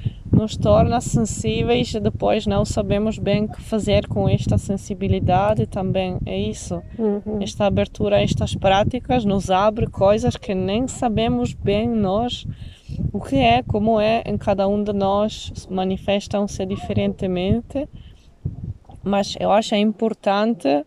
nos 0.40 0.56
torna 0.56 1.02
sensíveis 1.02 1.92
e 1.92 2.00
depois 2.00 2.46
não 2.46 2.64
sabemos 2.64 3.18
bem 3.18 3.44
o 3.44 3.48
que 3.48 3.60
fazer 3.60 4.08
com 4.08 4.26
esta 4.26 4.56
sensibilidade 4.56 5.66
também 5.66 6.16
é 6.24 6.38
isso 6.38 6.82
uhum. 6.98 7.42
esta 7.42 7.66
abertura 7.66 8.16
a 8.16 8.22
estas 8.22 8.54
práticas 8.54 9.22
nos 9.22 9.50
abre 9.50 9.86
coisas 9.86 10.38
que 10.38 10.54
nem 10.54 10.88
sabemos 10.88 11.52
bem 11.52 11.86
nós 11.86 12.46
o 13.12 13.20
que 13.20 13.36
é 13.36 13.62
como 13.62 14.00
é 14.00 14.22
em 14.24 14.38
cada 14.38 14.66
um 14.66 14.82
de 14.82 14.94
nós 14.94 15.52
manifestam-se 15.68 16.64
diferentemente 16.64 17.86
mas 19.04 19.36
eu 19.38 19.52
acho 19.52 19.74
importante 19.74 20.86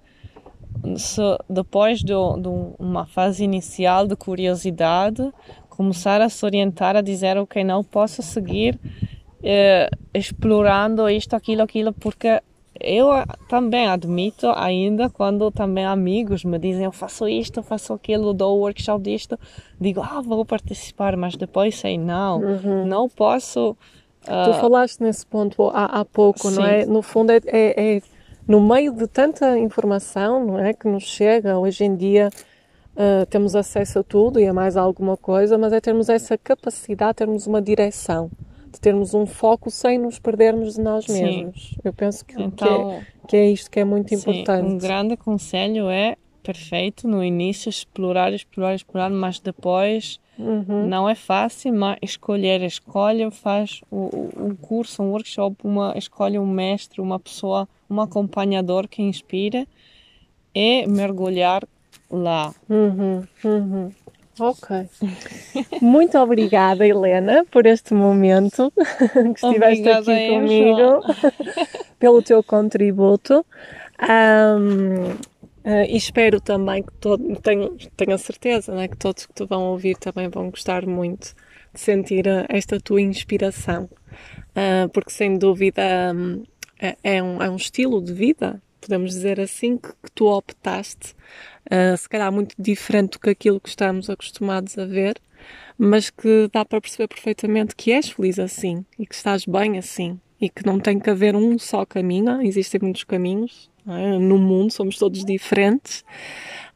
se 0.97 1.21
depois 1.47 1.99
de, 1.99 2.07
de 2.07 2.49
uma 2.79 3.05
fase 3.05 3.43
inicial 3.43 4.07
de 4.07 4.15
curiosidade 4.15 5.31
começar 5.69 6.21
a 6.21 6.29
se 6.29 6.43
orientar 6.43 6.95
a 6.95 7.01
dizer 7.01 7.37
ok 7.37 7.63
não 7.63 7.83
posso 7.83 8.23
seguir 8.23 8.79
eh, 9.43 9.89
explorando 10.13 11.09
isto 11.09 11.35
aquilo 11.35 11.63
aquilo 11.63 11.91
porque 11.93 12.41
eu 12.79 13.07
também 13.47 13.87
admito 13.87 14.47
ainda 14.55 15.09
quando 15.09 15.51
também 15.51 15.85
amigos 15.85 16.43
me 16.43 16.57
dizem 16.57 16.85
eu 16.85 16.91
faço 16.91 17.27
isto, 17.27 17.59
eu 17.59 17.63
faço 17.63 17.93
aquilo, 17.93 18.33
dou 18.33 18.59
workshop 18.59 19.03
disto, 19.03 19.39
digo 19.79 20.01
ah 20.01 20.21
vou 20.21 20.45
participar, 20.45 21.15
mas 21.15 21.35
depois 21.35 21.77
sei 21.77 21.97
não, 21.97 22.39
uhum. 22.39 22.85
não 22.85 23.07
posso. 23.07 23.77
Uh... 24.27 24.51
Tu 24.51 24.53
falaste 24.59 25.01
nesse 25.01 25.25
ponto 25.25 25.69
há, 25.69 25.99
há 25.99 26.05
pouco, 26.05 26.49
Sim. 26.49 26.55
não 26.55 26.65
é? 26.65 26.85
No 26.85 27.01
fundo 27.01 27.31
é, 27.31 27.41
é, 27.45 27.95
é 27.97 28.01
no 28.47 28.59
meio 28.59 28.91
de 28.93 29.07
tanta 29.07 29.57
informação, 29.57 30.45
não 30.45 30.59
é, 30.59 30.73
que 30.73 30.87
nos 30.87 31.03
chega 31.03 31.57
hoje 31.57 31.85
em 31.85 31.95
dia, 31.95 32.29
uh, 32.95 33.25
temos 33.27 33.55
acesso 33.55 33.99
a 33.99 34.03
tudo 34.03 34.39
e 34.39 34.47
a 34.47 34.53
mais 34.53 34.75
alguma 34.75 35.15
coisa, 35.15 35.57
mas 35.57 35.71
é 35.71 35.79
termos 35.79 36.09
essa 36.09 36.37
capacidade, 36.37 37.15
termos 37.15 37.47
uma 37.47 37.61
direção, 37.61 38.29
de 38.73 38.79
termos 38.81 39.13
um 39.13 39.25
foco 39.25 39.69
sem 39.69 39.97
nos 39.99 40.17
perdermos 40.19 40.73
de 40.75 40.81
nós 40.81 41.05
Sim. 41.05 41.21
mesmos. 41.23 41.75
Eu 41.83 41.93
penso 41.93 42.25
que, 42.25 42.41
Então, 42.41 42.55
que, 42.55 42.65
é, 42.65 43.27
que 43.27 43.37
é 43.37 43.51
isto 43.51 43.69
que 43.69 43.79
é 43.79 43.85
muito 43.85 44.09
sim, 44.09 44.15
importante. 44.15 44.65
um 44.65 44.77
grande 44.77 45.15
conselho 45.15 45.89
é 45.89 46.17
perfeito 46.41 47.07
no 47.07 47.23
início 47.23 47.69
explorar, 47.69 48.33
explorar, 48.33 48.75
explorar, 48.75 49.09
mas 49.09 49.39
depois 49.39 50.19
Uhum. 50.37 50.87
não 50.87 51.07
é 51.07 51.13
fácil, 51.13 51.71
mas 51.73 51.97
escolher, 52.01 52.61
escolhe, 52.63 53.29
faz 53.29 53.81
um 53.91 54.55
curso, 54.55 55.03
um 55.03 55.11
workshop, 55.11 55.55
uma, 55.63 55.93
escolhe 55.95 56.39
um 56.39 56.47
mestre, 56.47 56.99
uma 56.99 57.19
pessoa, 57.19 57.69
um 57.87 58.01
acompanhador 58.01 58.87
que 58.87 59.03
inspira 59.03 59.67
e 60.55 60.87
mergulhar 60.87 61.63
lá. 62.09 62.53
Uhum, 62.67 63.23
uhum. 63.45 63.91
Ok. 64.39 64.87
Muito 65.81 66.17
obrigada, 66.17 66.85
Helena, 66.85 67.45
por 67.51 67.65
este 67.65 67.93
momento 67.93 68.71
que 68.75 69.45
estiveste 69.45 69.89
Obrigada 69.89 70.13
aqui 70.13 70.29
comigo, 70.29 71.01
pelo 71.99 72.21
teu 72.21 72.43
contributo. 72.43 73.45
Ahm, 73.99 75.15
eh, 75.63 75.85
e 75.87 75.97
espero 75.97 76.41
também 76.41 76.83
que 76.83 76.91
todos, 76.99 77.39
tenho, 77.39 77.77
tenho 77.95 78.13
a 78.13 78.17
certeza 78.17 78.73
né, 78.73 78.87
que 78.87 78.97
todos 78.97 79.25
que 79.25 79.33
te 79.33 79.45
vão 79.45 79.63
ouvir 79.63 79.95
também 79.97 80.27
vão 80.27 80.49
gostar 80.49 80.85
muito 80.85 81.33
de 81.73 81.79
sentir 81.79 82.27
eh, 82.27 82.45
esta 82.49 82.79
tua 82.79 83.01
inspiração, 83.01 83.89
Ah, 84.55 84.87
porque 84.93 85.11
sem 85.11 85.37
dúvida 85.37 85.81
hum, 86.13 86.43
é, 86.79 86.97
é 87.03 87.23
um, 87.23 87.41
é 87.41 87.49
um 87.49 87.55
estilo 87.55 88.01
de 88.01 88.13
vida, 88.13 88.61
podemos 88.81 89.11
dizer 89.11 89.39
assim, 89.39 89.77
que, 89.77 89.89
que 89.89 90.11
tu 90.13 90.27
optaste, 90.27 91.15
ah, 91.69 91.95
se 91.95 92.07
calhar 92.07 92.31
muito 92.31 92.55
diferente 92.57 93.13
do 93.13 93.19
que 93.19 93.29
aquilo 93.29 93.59
que 93.59 93.69
estamos 93.69 94.09
acostumados 94.09 94.77
a 94.77 94.85
ver, 94.85 95.15
mas 95.77 96.09
que 96.09 96.49
dá 96.51 96.63
para 96.63 96.81
perceber 96.81 97.07
perfeitamente 97.07 97.75
que 97.75 97.91
és 97.91 98.09
feliz 98.09 98.39
assim 98.39 98.85
e 98.97 99.05
que 99.05 99.15
estás 99.15 99.45
bem 99.45 99.77
assim 99.77 100.19
e 100.39 100.49
que 100.49 100.65
não 100.65 100.79
tem 100.79 100.99
que 100.99 101.09
haver 101.09 101.35
um 101.35 101.57
só 101.57 101.85
caminho, 101.85 102.41
existem 102.41 102.79
muitos 102.81 103.03
caminhos 103.03 103.69
é? 103.87 104.17
no 104.17 104.37
mundo, 104.37 104.71
somos 104.71 104.97
todos 104.97 105.23
diferentes. 105.23 106.03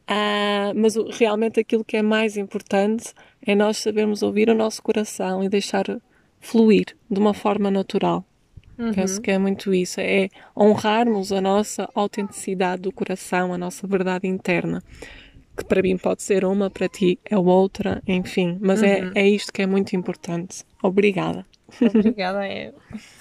Ah, 0.06 0.72
mas 0.74 0.94
realmente 1.18 1.60
aquilo 1.60 1.84
que 1.84 1.96
é 1.96 2.02
mais 2.02 2.36
importante 2.36 3.12
é 3.46 3.54
nós 3.54 3.76
sabermos 3.76 4.22
ouvir 4.22 4.48
o 4.48 4.54
nosso 4.54 4.82
coração 4.82 5.44
e 5.44 5.48
deixar 5.48 5.84
fluir 6.40 6.96
de 7.10 7.18
uma 7.18 7.34
forma 7.34 7.70
natural. 7.70 8.24
Penso 8.94 9.20
que 9.20 9.30
é 9.30 9.38
muito 9.38 9.74
isso, 9.74 10.00
é 10.00 10.28
honrarmos 10.56 11.32
a 11.32 11.40
nossa 11.40 11.88
autenticidade 11.94 12.82
do 12.82 12.92
coração, 12.92 13.52
a 13.52 13.58
nossa 13.58 13.86
verdade 13.86 14.26
interna. 14.26 14.82
Que 15.56 15.64
para 15.64 15.82
mim 15.82 15.98
pode 15.98 16.22
ser 16.22 16.44
uma, 16.44 16.70
para 16.70 16.88
ti 16.88 17.18
é 17.24 17.36
outra, 17.36 18.00
enfim. 18.06 18.56
Mas 18.60 18.82
é, 18.82 19.10
é 19.14 19.28
isto 19.28 19.52
que 19.52 19.62
é 19.62 19.66
muito 19.66 19.96
importante. 19.96 20.64
Obrigada. 20.80 21.44
Obrigada 21.82 22.46
eu. 22.48 22.74